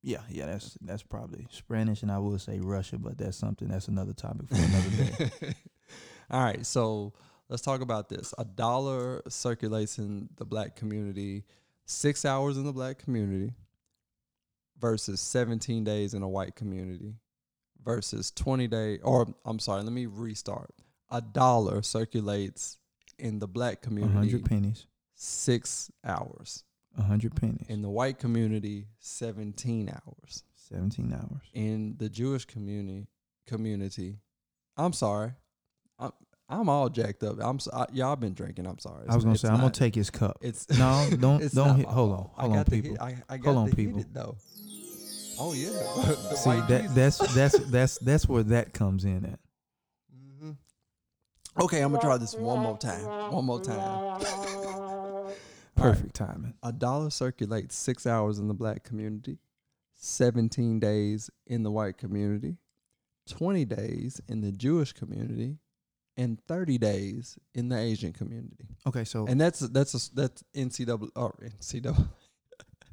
[0.02, 0.46] Yeah, yeah.
[0.46, 4.48] That's that's probably Spanish, and I will say Russia, but that's something that's another topic
[4.48, 5.54] for another day.
[6.30, 7.12] All right, so
[7.48, 8.34] let's talk about this.
[8.38, 11.44] A dollar circulates in the black community,
[11.84, 13.52] six hours in the black community,
[14.78, 17.14] versus 17 days in a white community,
[17.84, 18.98] versus 20 day.
[18.98, 20.70] Or I'm sorry, let me restart.
[21.10, 22.78] A dollar circulates
[23.18, 24.86] in the black community hundred pennies.
[25.14, 26.64] six hours.
[26.98, 27.66] A hundred pennies.
[27.68, 30.42] In the white community, 17 hours.
[30.56, 31.42] Seventeen hours.
[31.54, 33.06] in the Jewish community
[33.46, 34.16] community.
[34.76, 35.32] I'm sorry.
[35.96, 36.10] I'm
[36.48, 37.38] I'm all jacked up.
[37.40, 38.66] I'm so, I, y'all been drinking.
[38.66, 39.06] I'm sorry.
[39.08, 40.38] I was gonna It's say I'm gonna take his cup.
[40.40, 41.86] It's No, don't it's don't hit.
[41.86, 42.98] Hold on, hold on, to hit- people.
[43.00, 44.00] I, I Hold on, people.
[44.00, 44.36] it, though.
[45.38, 45.70] Oh yeah.
[46.34, 46.94] See that Jesus.
[46.94, 49.40] that's that's that's that's where that comes in at.
[50.16, 50.52] Mm-hmm.
[51.62, 53.04] Okay, I'm gonna try this one more time.
[53.32, 53.80] One more time.
[53.80, 54.18] All
[55.24, 55.34] right.
[55.74, 56.54] Perfect timing.
[56.62, 59.38] A dollar circulates six hours in the black community,
[59.94, 62.56] 17 days in the white community,
[63.28, 65.58] 20 days in the Jewish community,
[66.16, 68.68] and 30 days in the Asian community.
[68.86, 72.08] Okay, so And that's that's a, that's NCAA or NCAA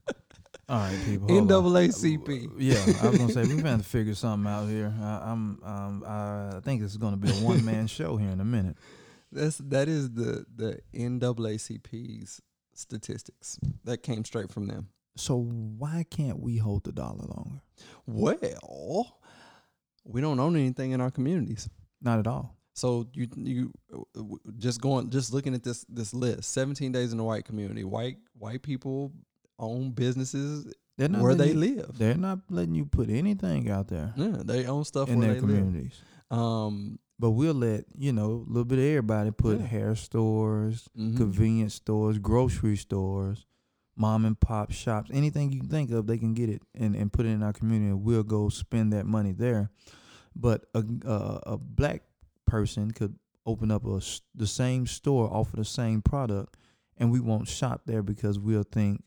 [0.69, 1.27] all right, people.
[1.27, 2.53] NAACP.
[2.57, 4.93] Yeah, I was gonna say we're gonna figure something out here.
[5.01, 8.39] I, I'm um I think this is gonna be a one man show here in
[8.39, 8.77] a minute.
[9.31, 12.41] That's that is the the NAACP's
[12.73, 14.89] statistics that came straight from them.
[15.15, 17.61] So why can't we hold the dollar longer?
[18.07, 19.17] Well,
[20.05, 21.69] we don't own anything in our communities.
[22.01, 22.55] Not at all.
[22.73, 23.73] So you you
[24.57, 26.51] just going just looking at this this list.
[26.51, 27.83] 17 days in the white community.
[27.83, 29.11] White white people
[29.59, 31.97] own businesses where they you- live.
[31.97, 36.01] They're not letting you put anything out there Yeah, they own stuff in their communities.
[36.31, 36.39] live.
[36.39, 39.65] Um, But we'll let you know a little bit of everybody put Yeah.
[39.67, 41.15] hair stores, mhm.
[41.15, 43.45] convenience stores, grocery stores,
[43.95, 47.13] mom and pop shops, anything you can think of, they can get it and, and
[47.13, 47.91] put it in our community.
[47.91, 49.69] and We'll go spend that money there.
[50.35, 52.01] But a a, a black
[52.53, 53.99] person could open up a
[54.35, 56.55] the same store, offer the same product,
[56.97, 59.03] and we won't shop there because we'll think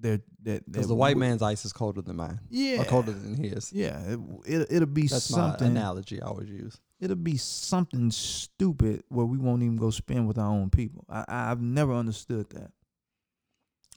[0.00, 2.38] they're that Because that the white man's ice is colder than mine.
[2.50, 3.72] yeah Or colder than his.
[3.72, 6.80] yeah it, it, it'll be That's something my analogy I always use.
[7.00, 11.04] it'll be something stupid where we won't even go spend with our own people.
[11.08, 12.70] I, I've never understood that.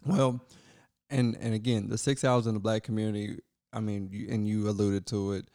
[0.05, 0.41] Well,
[1.09, 3.37] and and again, the six hours in the black community.
[3.73, 5.45] I mean, you, and you alluded to it.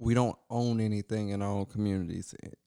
[0.00, 2.34] We don't own anything in our own communities.
[2.42, 2.58] It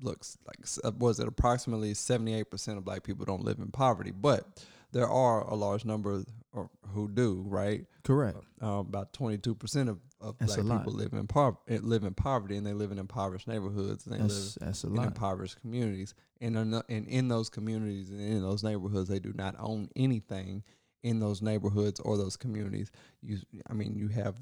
[0.00, 3.70] looks like uh, was it approximately seventy eight percent of black people don't live in
[3.70, 7.44] poverty, but there are a large number or who do.
[7.46, 8.38] Right, Correct.
[8.62, 12.04] uh, about twenty two percent of, of That's black people live in pov- eh, live
[12.04, 14.06] in poverty, and they live in impoverished neighborhoods.
[14.06, 15.06] And they live That's that's a in lot.
[15.08, 16.14] impoverished communities.
[16.40, 20.64] And in, and in those communities and in those neighborhoods, they do not own anything
[21.02, 22.90] in those neighborhoods or those communities.
[23.22, 23.38] You,
[23.68, 24.36] I mean, you have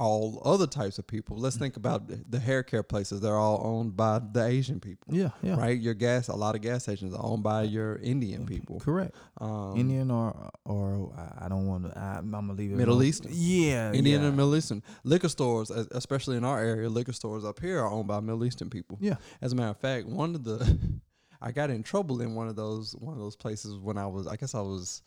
[0.00, 1.36] all other types of people.
[1.36, 3.20] Let's think about the- hair care places.
[3.20, 5.56] They're all owned by the Asian people, Yeah, yeah.
[5.56, 5.78] right?
[5.78, 8.80] Your gas, a lot of gas stations are owned by your Indian people.
[8.80, 9.14] Correct.
[9.40, 11.98] Um, Indian or or I- don't want to.
[11.98, 12.76] I'm gonna leave it.
[12.76, 13.02] Middle.
[13.02, 13.32] Eastern.
[13.34, 14.28] Yeah, Indian yeah.
[14.28, 18.08] and Middle Eastern liquor stores, especially in our area, liquor stores up here are owned
[18.08, 18.98] by Middle Eastern people.
[19.00, 19.16] Yeah.
[19.42, 20.58] As a matter of fact, one of the
[21.42, 24.26] I got in trouble in one of those one of those places when I was
[24.26, 25.02] I guess I was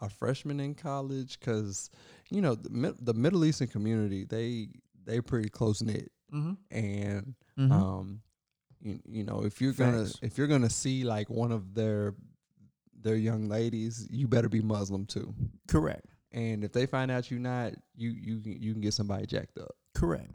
[0.00, 1.90] a freshman in college because
[2.30, 4.68] you know the, the Middle Eastern community they
[5.04, 6.52] they pretty close knit Mm-hmm.
[6.70, 7.72] and Mhm.
[7.72, 8.20] um
[8.80, 12.14] you, you know if you're gonna if you're gonna see like one of their
[13.02, 15.34] their young ladies you better be Muslim too
[15.66, 16.06] Correct.
[16.32, 19.72] and if they find out you're not you you you can get somebody jacked up
[19.94, 20.30] Correct.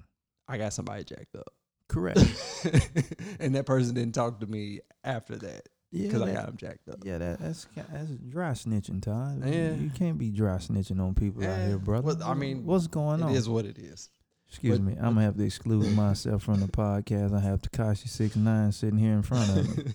[0.49, 1.47] I got somebody jacked up
[1.87, 2.19] Correct.
[3.39, 6.07] and that person didn't talk to me after that Yeah.
[6.07, 6.97] because I got him jacked up.
[7.03, 9.43] Yeah, that, that's that's dry snitching, Todd.
[9.45, 9.73] You- Yeah.
[9.75, 12.05] You can't be dry snitching on people out Eh, here, brother.
[12.07, 13.31] well, I mean, what's going It on?
[13.35, 14.09] is what it is.
[14.49, 14.93] Excuse But- me.
[14.93, 17.33] I'm gonna have to exclude myself from the podcast.
[17.35, 19.93] I have Tekashi six nine sitting here in front of me,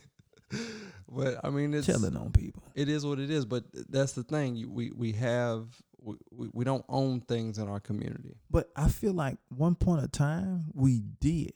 [1.08, 2.62] but I mean, it's telling on people.
[2.74, 3.44] it is what it is.
[3.44, 4.72] But that's the thing.
[4.72, 5.68] We we have
[6.02, 6.16] we
[6.52, 8.36] we don't own things in our community.
[8.50, 11.52] But I feel like one point of time we did,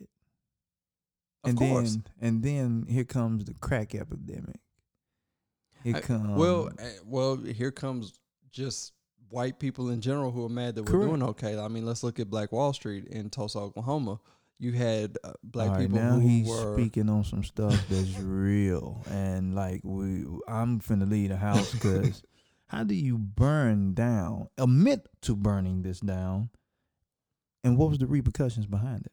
[1.45, 1.93] Of and course.
[1.93, 4.61] then and then here comes the crack epidemic.
[5.83, 8.15] Here I- comes well, eh, well, here comes
[8.51, 8.93] just
[9.29, 11.59] white people in general who are mad that we're doing okay.
[11.59, 14.21] I mean, let's look at Black Wall Street in Tulsa, Oklahoma.
[14.61, 18.19] You had uh, black right, people now who he's were speaking on some stuff that's
[18.21, 22.23] real, and like we, I'm finna leave the house because
[22.69, 26.51] how do you burn down, admit to burning this down,
[27.65, 29.13] and what was the repercussions behind it?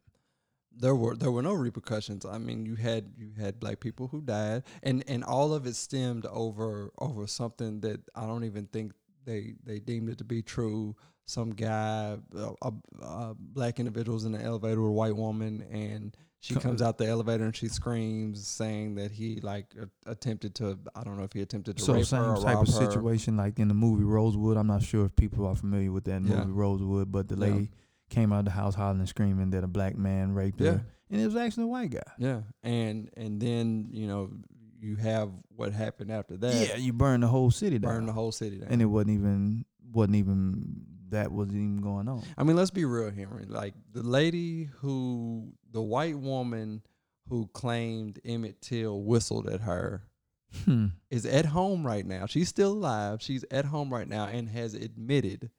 [0.81, 2.25] There were there were no repercussions.
[2.25, 5.75] I mean, you had you had black people who died, and and all of it
[5.75, 8.93] stemmed over over something that I don't even think
[9.25, 10.95] they they deemed it to be true.
[11.25, 16.55] Some guy, uh, a, black individuals in the elevator with a white woman, and she
[16.55, 20.77] comes out the elevator and she screams, saying that he like a- attempted to.
[20.95, 22.73] I don't know if he attempted to So rape same her or type rob of
[22.73, 22.79] her.
[22.91, 24.57] situation like in the movie Rosewood.
[24.57, 26.39] I'm not sure if people are familiar with that Yeah.
[26.39, 27.67] movie Rosewood, but the Yeah.
[28.11, 30.71] Came out of the house hollering and screaming that a black man raped Yeah.
[30.73, 32.01] her, and it was actually a white guy.
[32.19, 34.29] Yeah, and and then you know
[34.79, 36.67] you have what happened after that.
[36.69, 38.69] yeah, you burn the whole city down, burn the whole city down.
[38.69, 42.23] and it wasn't even wasn't even that wasn't even going on.
[42.37, 43.45] I mean, let's be real, Henry.
[43.45, 46.81] Like the lady who, the white woman
[47.27, 50.03] who claimed Emmett Till whistled at her,
[50.65, 50.87] Hmm.
[51.09, 52.25] is at home right now.
[52.27, 53.21] She's still alive.
[53.21, 55.49] She's at home right now and has admitted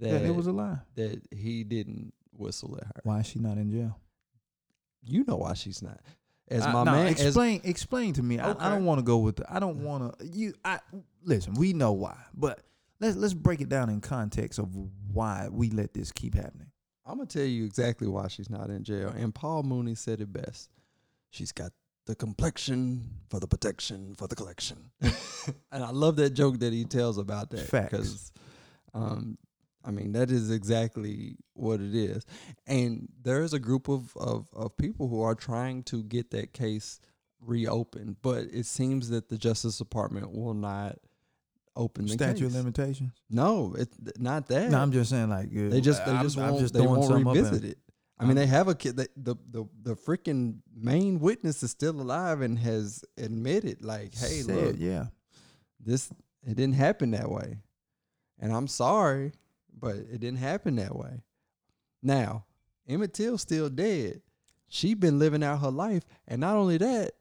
[0.00, 0.78] that it was a lie.
[0.96, 3.00] that he didn't whistle at her.
[3.04, 3.98] Why is she not in jail?
[5.02, 6.00] You know why she's not.
[6.48, 8.38] As I- my nah, man, as, explain explain to me.
[8.38, 9.36] I, I don't want to go with.
[9.36, 10.26] The, I don't want to.
[10.26, 10.52] You.
[10.64, 10.80] I
[11.24, 11.54] listen.
[11.54, 12.60] We know why, but
[12.98, 14.74] let's let's break it down in context of
[15.12, 16.66] why we let this keep happening.
[17.06, 19.12] I'm gonna tell you exactly why she's not in jail.
[19.16, 20.70] And Paul Mooney said it best.
[21.30, 21.72] She's got
[22.06, 24.90] the complexion for the protection for the collection.
[25.00, 27.90] and I love that joke that he tells about that Facts.
[27.90, 28.32] because,
[28.94, 29.38] um,
[29.84, 32.24] I mean that is exactly what it is.
[32.66, 36.52] And there is a group of, of of people who are trying to get that
[36.52, 37.00] case
[37.40, 40.96] reopened, but it seems that the Justice Department will not
[41.76, 42.56] open the Statute of case.
[42.58, 43.12] limitations.
[43.30, 44.70] No, it's not that.
[44.70, 46.80] No, I'm just saying like uh, They just they I'm- just I'm won't just they
[46.86, 47.78] won't revisit it.
[48.18, 48.98] I mean, they have a kid.
[48.98, 54.42] The, the the the freaking main witness is still alive and has admitted, like, "Hey,
[54.42, 55.06] Said, look, yeah.
[55.82, 56.10] this
[56.42, 57.60] it didn't happen that way,
[58.38, 59.32] and I'm sorry,
[59.80, 61.22] but it didn't happen that way."
[62.02, 62.46] Now,
[62.88, 64.22] Emmett Till's still dead.
[64.68, 67.12] She been living out her life, and not only that,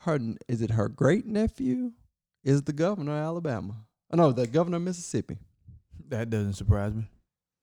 [0.00, 0.18] her
[0.48, 1.92] is it her great nephew
[2.42, 3.86] is the governor of Alabama.
[4.10, 5.38] Oh, no, the governor of Mississippi.
[6.08, 7.08] That doesn't surprise me.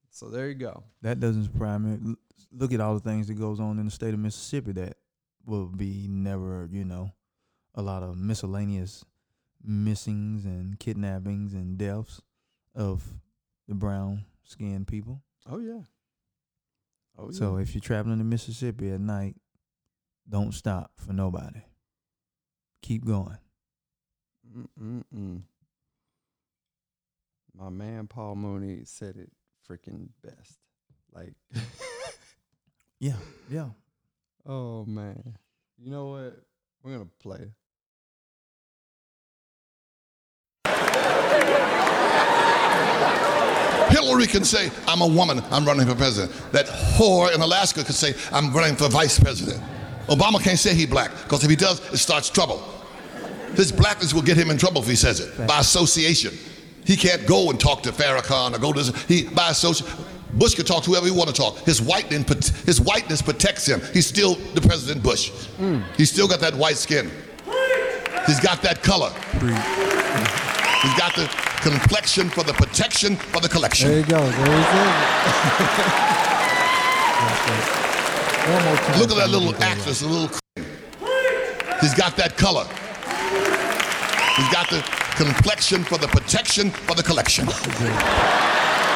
[0.10, 0.84] So there you go.
[1.02, 2.16] That doesn't surprise me.
[2.52, 4.98] Look at all the things that goes on in the state of Mississippi that
[5.46, 7.14] will be never, you know,
[7.76, 9.06] a lot of miscellaneous
[9.66, 12.22] missings and kidnappings and deaths
[12.76, 13.04] of
[13.68, 15.22] the brown skinned people.
[15.50, 15.82] Oh yeah.
[17.18, 17.38] Oh yeah.
[17.38, 19.36] So if you're traveling to Mississippi at night,
[20.30, 21.62] don't stop for nobody.
[22.82, 23.38] Keep going.
[24.80, 25.42] Mm-mm-mm.
[27.56, 29.32] My man Paul Mooney said it
[29.70, 30.58] freaking best.
[31.14, 31.34] Like,
[33.00, 33.18] Yeah,
[33.50, 33.70] yeah.
[34.46, 35.36] oh man.
[35.78, 36.40] You know what?
[36.84, 37.52] We're gonna play.
[43.92, 46.32] Hillary can say, I'm a woman, I'm running for president.
[46.52, 49.62] That whore in Alaska could say, I'm running for vice president.
[50.08, 52.64] Obama can't say he black, because if he does, it starts trouble.
[53.56, 56.34] His blackness will get him in trouble if he says it, by association.
[56.86, 60.06] He can't go and talk to Farrakhan or go to he by association.
[60.34, 61.58] Bush can talk to whoever he want to talk.
[61.60, 63.82] His whiteness, his whiteness protects him.
[63.94, 65.30] He's still the President Bush.
[65.58, 65.84] Mm.
[65.98, 67.12] He's still got that white skin.
[68.26, 69.12] He's got that color.
[69.42, 73.90] He's got the complexion for the protection for the collection.
[73.90, 74.20] There you go.
[74.20, 74.88] There he said
[78.52, 79.00] One more time.
[79.00, 79.78] Look at that little can go right.
[79.78, 80.30] actress, a little.
[81.80, 82.66] He's got that color.
[84.36, 84.82] He's got the
[85.16, 87.48] complexion for the protection for the collection.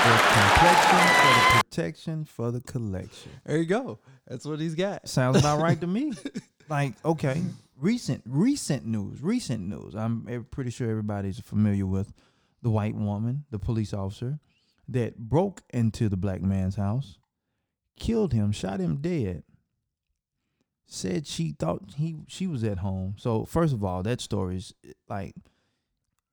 [0.05, 3.32] The complexion for the protection for the collection.
[3.43, 3.97] There you go.
[4.28, 5.09] That's what he's got.
[5.09, 6.13] Sounds about right to me.
[6.68, 7.43] Like, okay,
[7.80, 9.93] recent recent news, recent news.
[9.95, 12.11] I'm eh, pretty sure everybody's familiar with
[12.66, 14.39] the white woman, the police officer
[14.89, 17.20] that broke into the black man's house,
[17.95, 19.43] killed him, shot him dead.
[20.88, 23.13] Said she thought he she was at home.
[23.20, 24.74] So first of all, that story is
[25.07, 25.36] like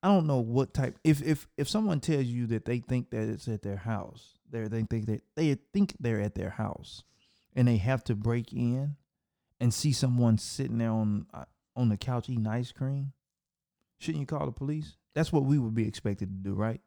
[0.01, 0.97] I don't know what type.
[1.03, 4.67] If if if someone tells you that they think that it's at their house, they
[4.67, 7.03] they think that they think they're at their house,
[7.55, 8.95] and they have to break in,
[9.59, 13.13] and see someone sitting there on uh, on the couch eating ice cream,
[13.99, 14.97] shouldn't you call the police?
[15.15, 16.81] That's what we would be expected to do, right?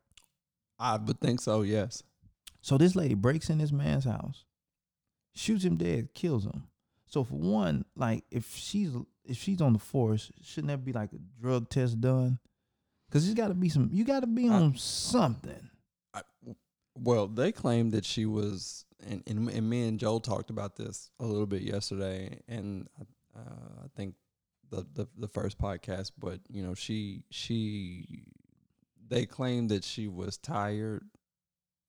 [0.78, 1.62] I would think so.
[1.62, 2.02] Yes.
[2.60, 4.44] So this lady breaks in this man's house,
[5.34, 6.64] shoots him dead, kills him.
[7.06, 8.90] So for one, like if she's
[9.24, 12.38] if she's on the force, shouldn't there be like a drug test done?
[13.08, 13.88] Because there's got to be some.
[13.92, 15.70] You got to be I- on something.
[16.12, 16.22] I,
[16.98, 21.10] well, they claim that she was, and, and and me and Joel talked about this
[21.20, 22.88] a little bit yesterday, and
[23.36, 24.14] uh, I think
[24.70, 26.12] the, the the first podcast.
[26.18, 28.24] But you know, she she
[29.08, 31.04] they claimed that she was tired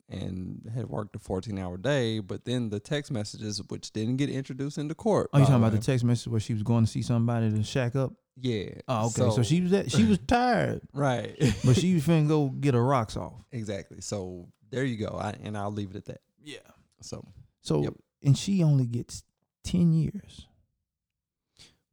[0.10, 4.30] and had worked a fourteen hour day, but then the text messages, which didn't get
[4.30, 5.30] introduced into court.
[5.34, 7.52] Oh, you talking the about the text message where she was going to see somebody
[7.52, 8.14] to shack up?
[8.40, 8.70] Yeah.
[8.88, 9.30] Oh, okay.
[9.36, 11.36] So, she was at, she was tired, right.
[11.66, 13.34] but she was finna go get her rocks off.
[13.52, 14.00] exactly.
[14.02, 15.18] So there you go.
[15.20, 16.22] I, and I'll leave it at that.
[16.44, 16.60] Yeah.
[17.02, 17.26] So,
[17.62, 17.94] So Yep.
[18.24, 19.24] and she only gets
[19.64, 20.46] ten years.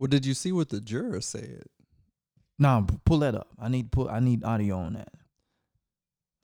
[0.04, 1.62] Well, did you see what the juror said?
[2.58, 3.48] Now pull that up.
[3.58, 4.10] I need put.
[4.10, 5.08] I need audio on that.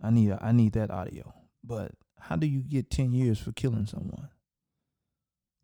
[0.02, 0.34] I need.
[0.40, 1.34] I need that audio.
[1.62, 4.30] But how do you get ten years for killing someone?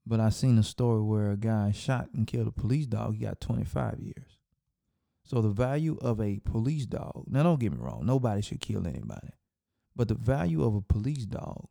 [0.05, 3.15] But I seen a story where a guy shot and killed a police dog.
[3.15, 4.41] He got twenty five years.
[5.25, 7.25] So the value of a police dog.
[7.29, 8.03] Now don't get me wrong.
[8.05, 9.31] Nobody should kill anybody.
[9.97, 11.69] But the value of a police dog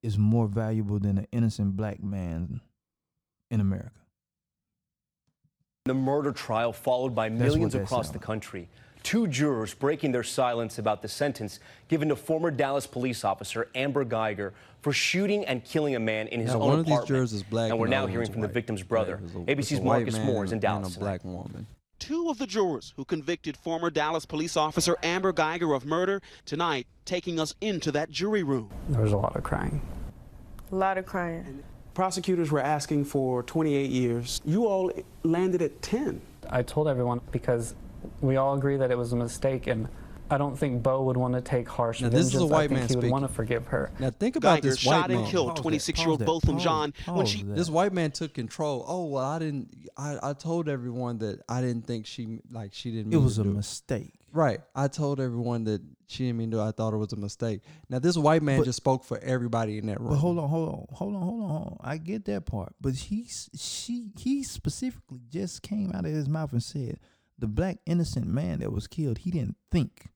[0.00, 2.60] is more valuable than an innocent black man
[3.50, 4.01] in America.
[5.84, 8.68] The murder trial followed by millions across the country.
[9.02, 11.58] Two jurors breaking their silence about the sentence
[11.88, 16.38] given to former Dallas police officer Amber Guyger for shooting and killing a man in
[16.38, 17.08] his Now, own one of these apartment.
[17.08, 17.70] jurors is black.
[17.72, 19.14] And we're the now hearing one's from the victim's brother.
[19.16, 21.24] it was a- ABC's it's a white Marcus Moore is in and Dallas a black
[21.24, 21.66] woman.
[21.98, 26.86] Two of the jurors who convicted former Dallas police officer Amber Guyger of murder tonight
[27.04, 28.70] taking us into that jury room.
[28.88, 29.82] There was a lot of crying.
[30.70, 31.64] A lot of crying.
[31.94, 34.40] Prosecutors were asking for 28 years.
[34.44, 34.90] You all
[35.22, 36.20] landed at 10.
[36.48, 37.74] I told everyone because
[38.20, 39.88] we all agree that it was a mistake, and
[40.30, 42.68] I don't think Bo would want to take harsh Now, this is a white I
[42.68, 43.36] think man he would want to speaking.
[43.36, 43.90] forgive her.
[43.98, 45.30] Now think about Guyger this white shot and man.
[45.30, 46.64] killed 26 year old pause that, Botham pause-
[47.04, 47.54] Jean when she that.
[47.56, 48.84] This white man took control.
[48.88, 49.68] Oh well, I didn't.
[49.96, 53.12] I, I told everyone that I didn't think she like she didn't.
[53.12, 54.14] It was to a do mistake.
[54.32, 54.60] Right.
[54.74, 56.60] I told everyone that she didn't mean to.
[56.60, 57.60] I thought it was a mistake.
[57.88, 60.10] Now this white man But- just spoke for everybody in that room.
[60.10, 61.76] But hold on, hold on, hold on, hold on, hold on.
[61.82, 66.52] I get that part, but he's she he specifically just came out of his mouth
[66.52, 66.98] and said
[67.38, 69.18] the black innocent man that was killed.
[69.18, 70.08] He didn't think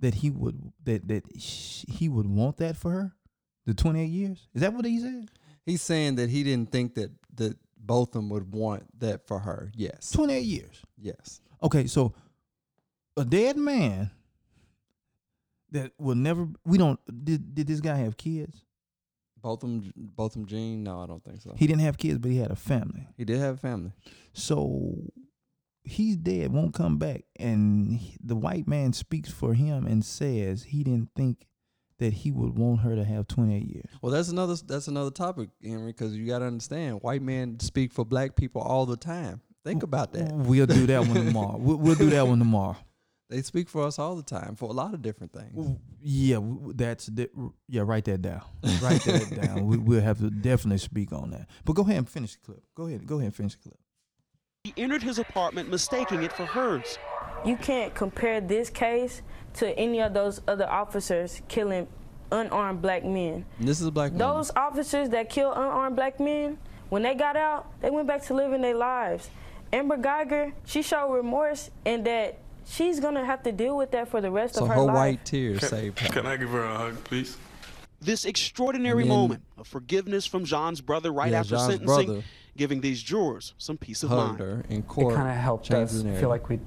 [0.00, 3.12] that he would that that sh- he would want that for her.
[3.66, 5.28] The twenty eight years is that what he said?
[5.64, 9.38] He's saying that he didn't think that that both of them would want that for
[9.40, 9.70] her.
[9.76, 10.10] Yes.
[10.10, 10.82] Twenty eight years.
[11.00, 11.40] Yes.
[11.62, 12.12] Okay, so
[13.16, 14.10] a dead man
[15.70, 16.48] that will never.
[16.64, 17.00] We don't.
[17.24, 18.64] Did did this guy have kids?
[19.40, 19.92] Both of them.
[19.96, 20.46] Both of them.
[20.46, 20.82] Gene.
[20.84, 21.54] No, I don't think so.
[21.56, 23.08] He didn't have kids, but he had a family.
[23.16, 23.92] He did have a family.
[24.32, 24.94] So
[25.84, 27.24] he's dead, won't come back.
[27.40, 31.48] And he- the white man speaks for him and says he didn't think
[31.98, 33.88] that he would want her to have 28 years.
[34.00, 37.92] Well, that's another that's another topic, Henry, because you got to understand, white men speak
[37.92, 39.40] for black people all the time.
[39.64, 40.32] Think about that.
[40.32, 41.56] We'll do that one tomorrow.
[41.56, 42.76] We'll, we'll do that one tomorrow.
[43.32, 45.78] They speak for us all the time for a lot of different things.
[46.02, 47.30] Yeah, w- w- that's the,
[47.66, 47.82] yeah.
[47.84, 48.42] Write that down.
[48.82, 49.66] Write that down.
[49.66, 51.48] We, we'll have to definitely speak on that.
[51.64, 52.62] But go ahead and finish the clip.
[52.74, 53.06] Go ahead.
[53.06, 53.78] Go ahead and finish the clip.
[54.64, 56.98] He entered his apartment mistaking it for hers.
[57.44, 59.22] You can't compare this case
[59.54, 61.88] to any of those other officers killing
[62.30, 63.44] unarmed black men.
[63.58, 64.18] And this is a black woman.
[64.26, 66.58] Those officers that kill unarmed black men,
[66.90, 69.30] when they got out, they went back to living their lives.
[69.72, 74.20] Amber Guyger, she showed remorse and that she's gonna have to deal with that for
[74.20, 74.94] the rest So of her, her, life.
[74.94, 76.08] white tears saved her.
[76.08, 77.36] Can I give her a hug, please?
[78.00, 82.22] This extraordinary then- moment of forgiveness from Jean's brother right Yeah, after John's sentencing, brother
[82.56, 84.38] giving these jurors some peace of mind.
[84.40, 86.58] her in It kind of helped us feel like we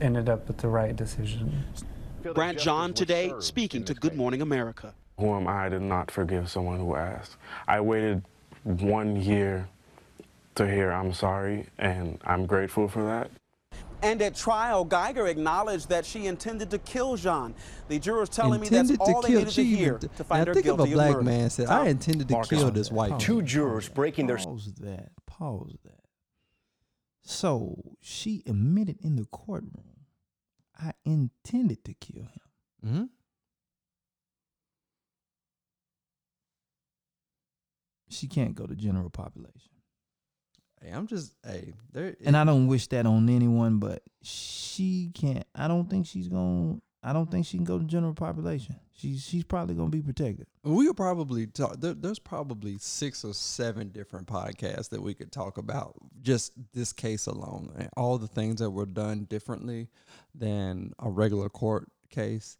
[0.00, 1.64] ended up with the right decision.
[2.34, 4.94] Brandt Jean today speaking to Good Morning America.
[5.18, 7.36] Who am I to not forgive someone who asked?
[7.66, 8.22] I waited
[8.64, 9.68] one year
[10.56, 13.30] to hear I'm sorry, and I'm grateful for that.
[14.02, 17.54] And at trial, Guyger acknowledged that she intended to kill Jean.
[17.88, 19.38] The jurors telling me intended that's all to they kill.
[19.40, 21.22] needed She to hear to find now her think guilty of a black murder.
[21.24, 24.74] man said, "I intended to Marcus, kill this white." Pause Two jurors breaking their Pause
[24.80, 25.12] that.
[25.26, 26.04] Pause that.
[27.22, 30.06] So she admitted in the courtroom,
[30.78, 32.40] I intended to kill him.
[32.82, 33.04] hmm
[38.08, 39.72] She can't go to general population.
[40.86, 42.14] Hey, I'm just hey there.
[42.24, 45.44] And I don't wish that on anyone, but she can't.
[45.54, 46.76] I don't think she's going.
[46.76, 48.76] to I don't think she can go to general population.
[48.92, 50.46] She's she's probably gonna be protected.
[50.62, 51.80] We could probably talk.
[51.80, 56.92] There, there's probably six or seven different podcasts that we could talk about just this
[56.92, 59.88] case alone, and all the things that were done differently
[60.34, 62.58] than a regular court case.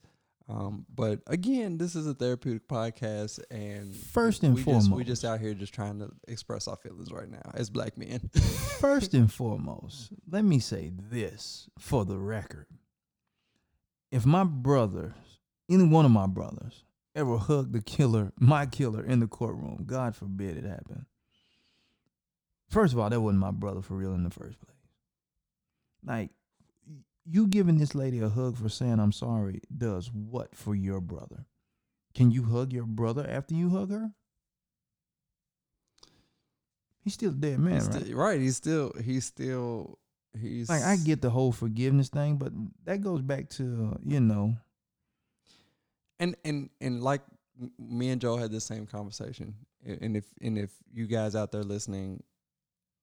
[0.49, 5.07] Um, but again, this is a therapeutic podcast, and First and we just, we foremost.
[5.07, 8.30] just out here just trying to express our feelings right now as black men.
[8.80, 12.66] First and foremost, let me say this for the record.
[14.12, 15.14] If my brothers,
[15.68, 16.84] any one of my brothers,
[17.16, 21.07] ever hugged the killer, my killer, in the courtroom, God forbid it happened.
[22.68, 24.76] First of all, that wasn't my brother for real in the first place.
[26.05, 26.30] Like,
[27.29, 31.47] you giving this lady a hug for saying I'm sorry does what for your brother?
[32.14, 34.11] Can you hug your brother after you hug her?
[37.03, 38.03] He's still a dead man, He's right?
[38.03, 38.41] still- right?
[38.41, 39.99] He's still he's still
[40.41, 42.53] he's like I get the whole forgiveness thing, but
[42.85, 44.57] that goes back to uh, you know
[46.18, 47.22] and and and like
[47.79, 49.55] me and Joe had the same conversation,
[49.85, 52.22] and if and if you guys out there listening,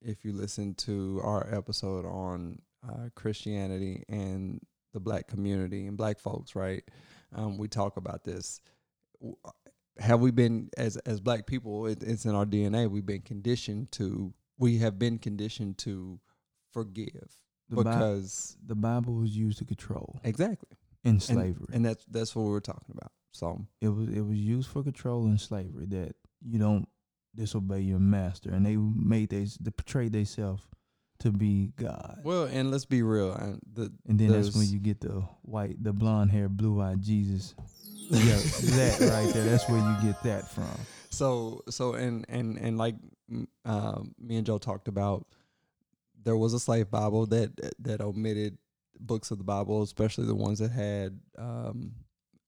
[0.01, 4.59] if you listen to our episode on uh, Christianity and
[4.93, 6.83] the black community and black folks, right?
[7.35, 8.61] Um, we talk about this.
[9.99, 11.85] Have we been as as black people?
[11.87, 12.89] It, it's in our DNA.
[12.89, 14.33] We've been conditioned to.
[14.57, 16.19] We have been conditioned to
[16.71, 17.37] forgive
[17.69, 21.67] the Bi- because the Bible was used to control exactly in slavery.
[21.73, 23.11] and that's that's what we we're talking about.
[23.31, 26.87] So it was it was used for control in slavery that you don't
[27.35, 30.63] disobey your master, and they made they they portrayed themselves
[31.19, 32.19] to be God.
[32.23, 33.31] Well, and let's be real.
[33.31, 37.01] uh, the, And then that's when you get the white, the blonde hair, blue eyed
[37.01, 37.55] Jesus.
[38.09, 39.45] Yeah, that right there.
[39.45, 40.77] That's where you get that from.
[41.09, 42.95] So so and and and like
[43.65, 45.25] um, me and Joe talked about,
[46.23, 48.57] there was a slave Bible that that omitted
[48.99, 51.93] books of the Bible, especially the ones that had um,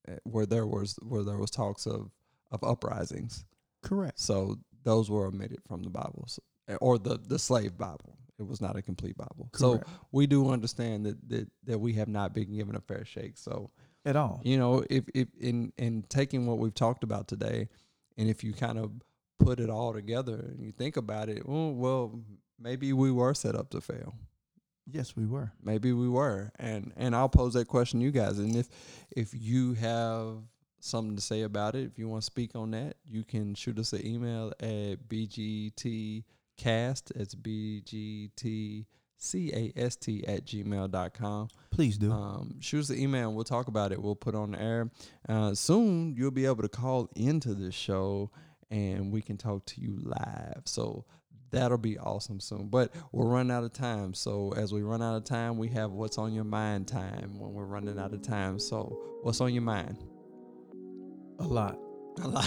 [0.08, 2.10] eh, where there was where there was talks of
[2.50, 3.44] of uprisings.
[3.82, 4.18] Correct.
[4.18, 6.38] So those were omitted from the Bibles
[6.80, 8.18] or the the slave Bible.
[8.38, 9.48] It was not a complete Bible.
[9.52, 9.86] Correct.
[9.86, 13.38] So we do understand that, that that we have not been given a fair shake.
[13.38, 13.70] So
[14.04, 14.40] At all.
[14.44, 17.68] you know, if if in in taking what we've talked about today,
[18.18, 18.92] and if you kind of
[19.38, 22.20] put it all together and you think about it, oh, well,
[22.58, 24.14] maybe we were set up to fail.
[24.88, 25.52] Yes, we were.
[25.62, 28.38] Maybe we were, and and I'll pose that question to you guys.
[28.38, 28.68] And if
[29.10, 30.42] if you have
[30.80, 33.78] something to say about it, if you want to speak on that, you can shoot
[33.78, 35.08] us an email at
[36.56, 37.12] bgtcast.
[37.16, 38.84] It's bgtcast
[40.28, 41.48] at gmail.com.
[41.70, 42.12] Please do.
[42.12, 44.02] Um, shoot us an email we'll talk about it.
[44.02, 44.90] We'll put it on the air.
[45.28, 48.30] Uh, soon you'll be able to call into this show
[48.70, 50.62] and we can talk to you live.
[50.64, 51.04] So
[51.50, 52.68] that'll be awesome soon.
[52.68, 54.14] But we're running out of time.
[54.14, 57.52] So as we run out of time, we have what's on your mind time when
[57.52, 58.58] we're running out of time.
[58.58, 60.02] So what's on your mind?
[61.38, 61.78] A lot.
[62.22, 62.46] A lot.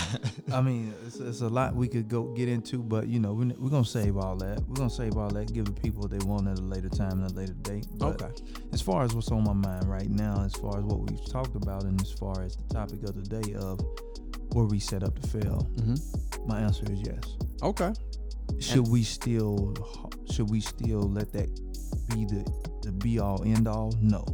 [0.52, 3.54] I mean, it's, it's a lot we could go get into, but you know, we're,
[3.60, 4.62] we're gonna save all that.
[4.68, 7.22] We're gonna save all that, give the people what they want at a later time
[7.22, 7.86] and a later date.
[7.98, 8.34] But Okay.
[8.74, 11.56] As far as what's on my mind right now, as far as what we've talked
[11.56, 13.80] about, and as far as the topic of the day of
[14.56, 16.48] were we set up to fail, Mm-hmm.
[16.48, 17.36] my answer is yes.
[17.62, 17.94] Okay.
[18.60, 19.76] Should we still
[20.32, 21.48] should we still let that
[22.10, 22.44] be the
[22.82, 23.94] the be all end all?
[24.02, 24.26] No.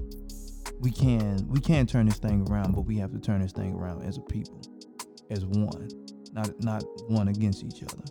[0.80, 3.74] We can we can turn this thing around, but we have to turn this thing
[3.74, 4.62] around as a people,
[5.30, 5.90] as one,
[6.34, 8.04] not not one against each other.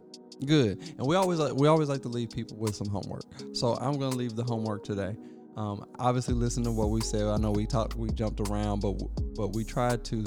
[0.44, 0.78] Good.
[0.98, 3.24] And we always like we always like to leave people with some homework.
[3.52, 5.16] So I'm gonna leave the homework today.
[5.56, 7.26] Um, obviously, listen to what we said.
[7.26, 8.94] I know we talked, we jumped around, but
[9.36, 10.24] but we tried to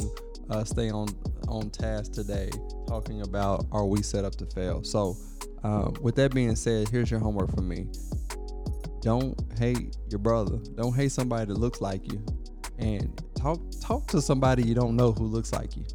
[0.50, 1.10] uh, stay on
[1.48, 2.50] on task today,
[2.88, 4.84] talking about are we set up to fail.
[4.84, 5.18] So,
[5.64, 7.88] uh, with that being said, here's your homework for me.
[9.02, 10.58] Don't hate your brother.
[10.76, 12.26] Don't hate somebody that looks like you,
[12.80, 15.86] and talk talk to somebody you don't know who looks like you.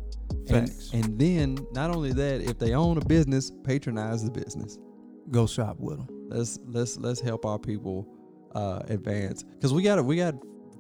[0.53, 0.91] And, Facts.
[0.93, 4.79] and then not only that, if they own a business, patronize the business.
[5.31, 6.09] Go shop with them.
[6.29, 8.09] Let's let's let's help our people
[8.55, 10.35] uh, advance because we got we got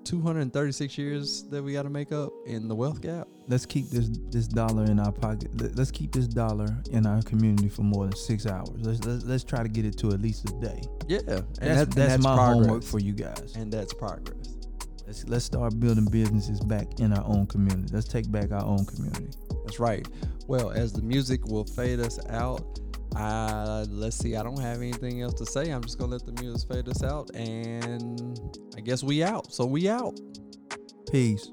[0.05, 3.29] 236 years that we got to make up in the wealth gap.
[3.49, 5.51] Let's keep this this dollar in our pocket.
[5.61, 8.71] Let- Let's keep this dollar in our community for more than six hours.
[8.81, 10.83] Let's let's, let's try to get it to at least a day.
[11.09, 12.67] Yeah, and That's, that- and that's, my progress.
[12.67, 13.55] homework for you guys.
[13.57, 14.57] and that's progress.
[15.13, 17.93] Let's let's start building businesses back in our own community.
[17.93, 19.29] Let's take back our own community.
[19.63, 20.09] That's right.
[20.47, 22.81] Well, as the music will fade us out,
[23.15, 24.37] uh, let's see.
[24.37, 25.69] I don't have anything else to say.
[25.69, 29.53] I'm just gonna let the music fade us out, and I guess we out.
[29.53, 30.19] So we out.
[31.11, 31.51] Peace.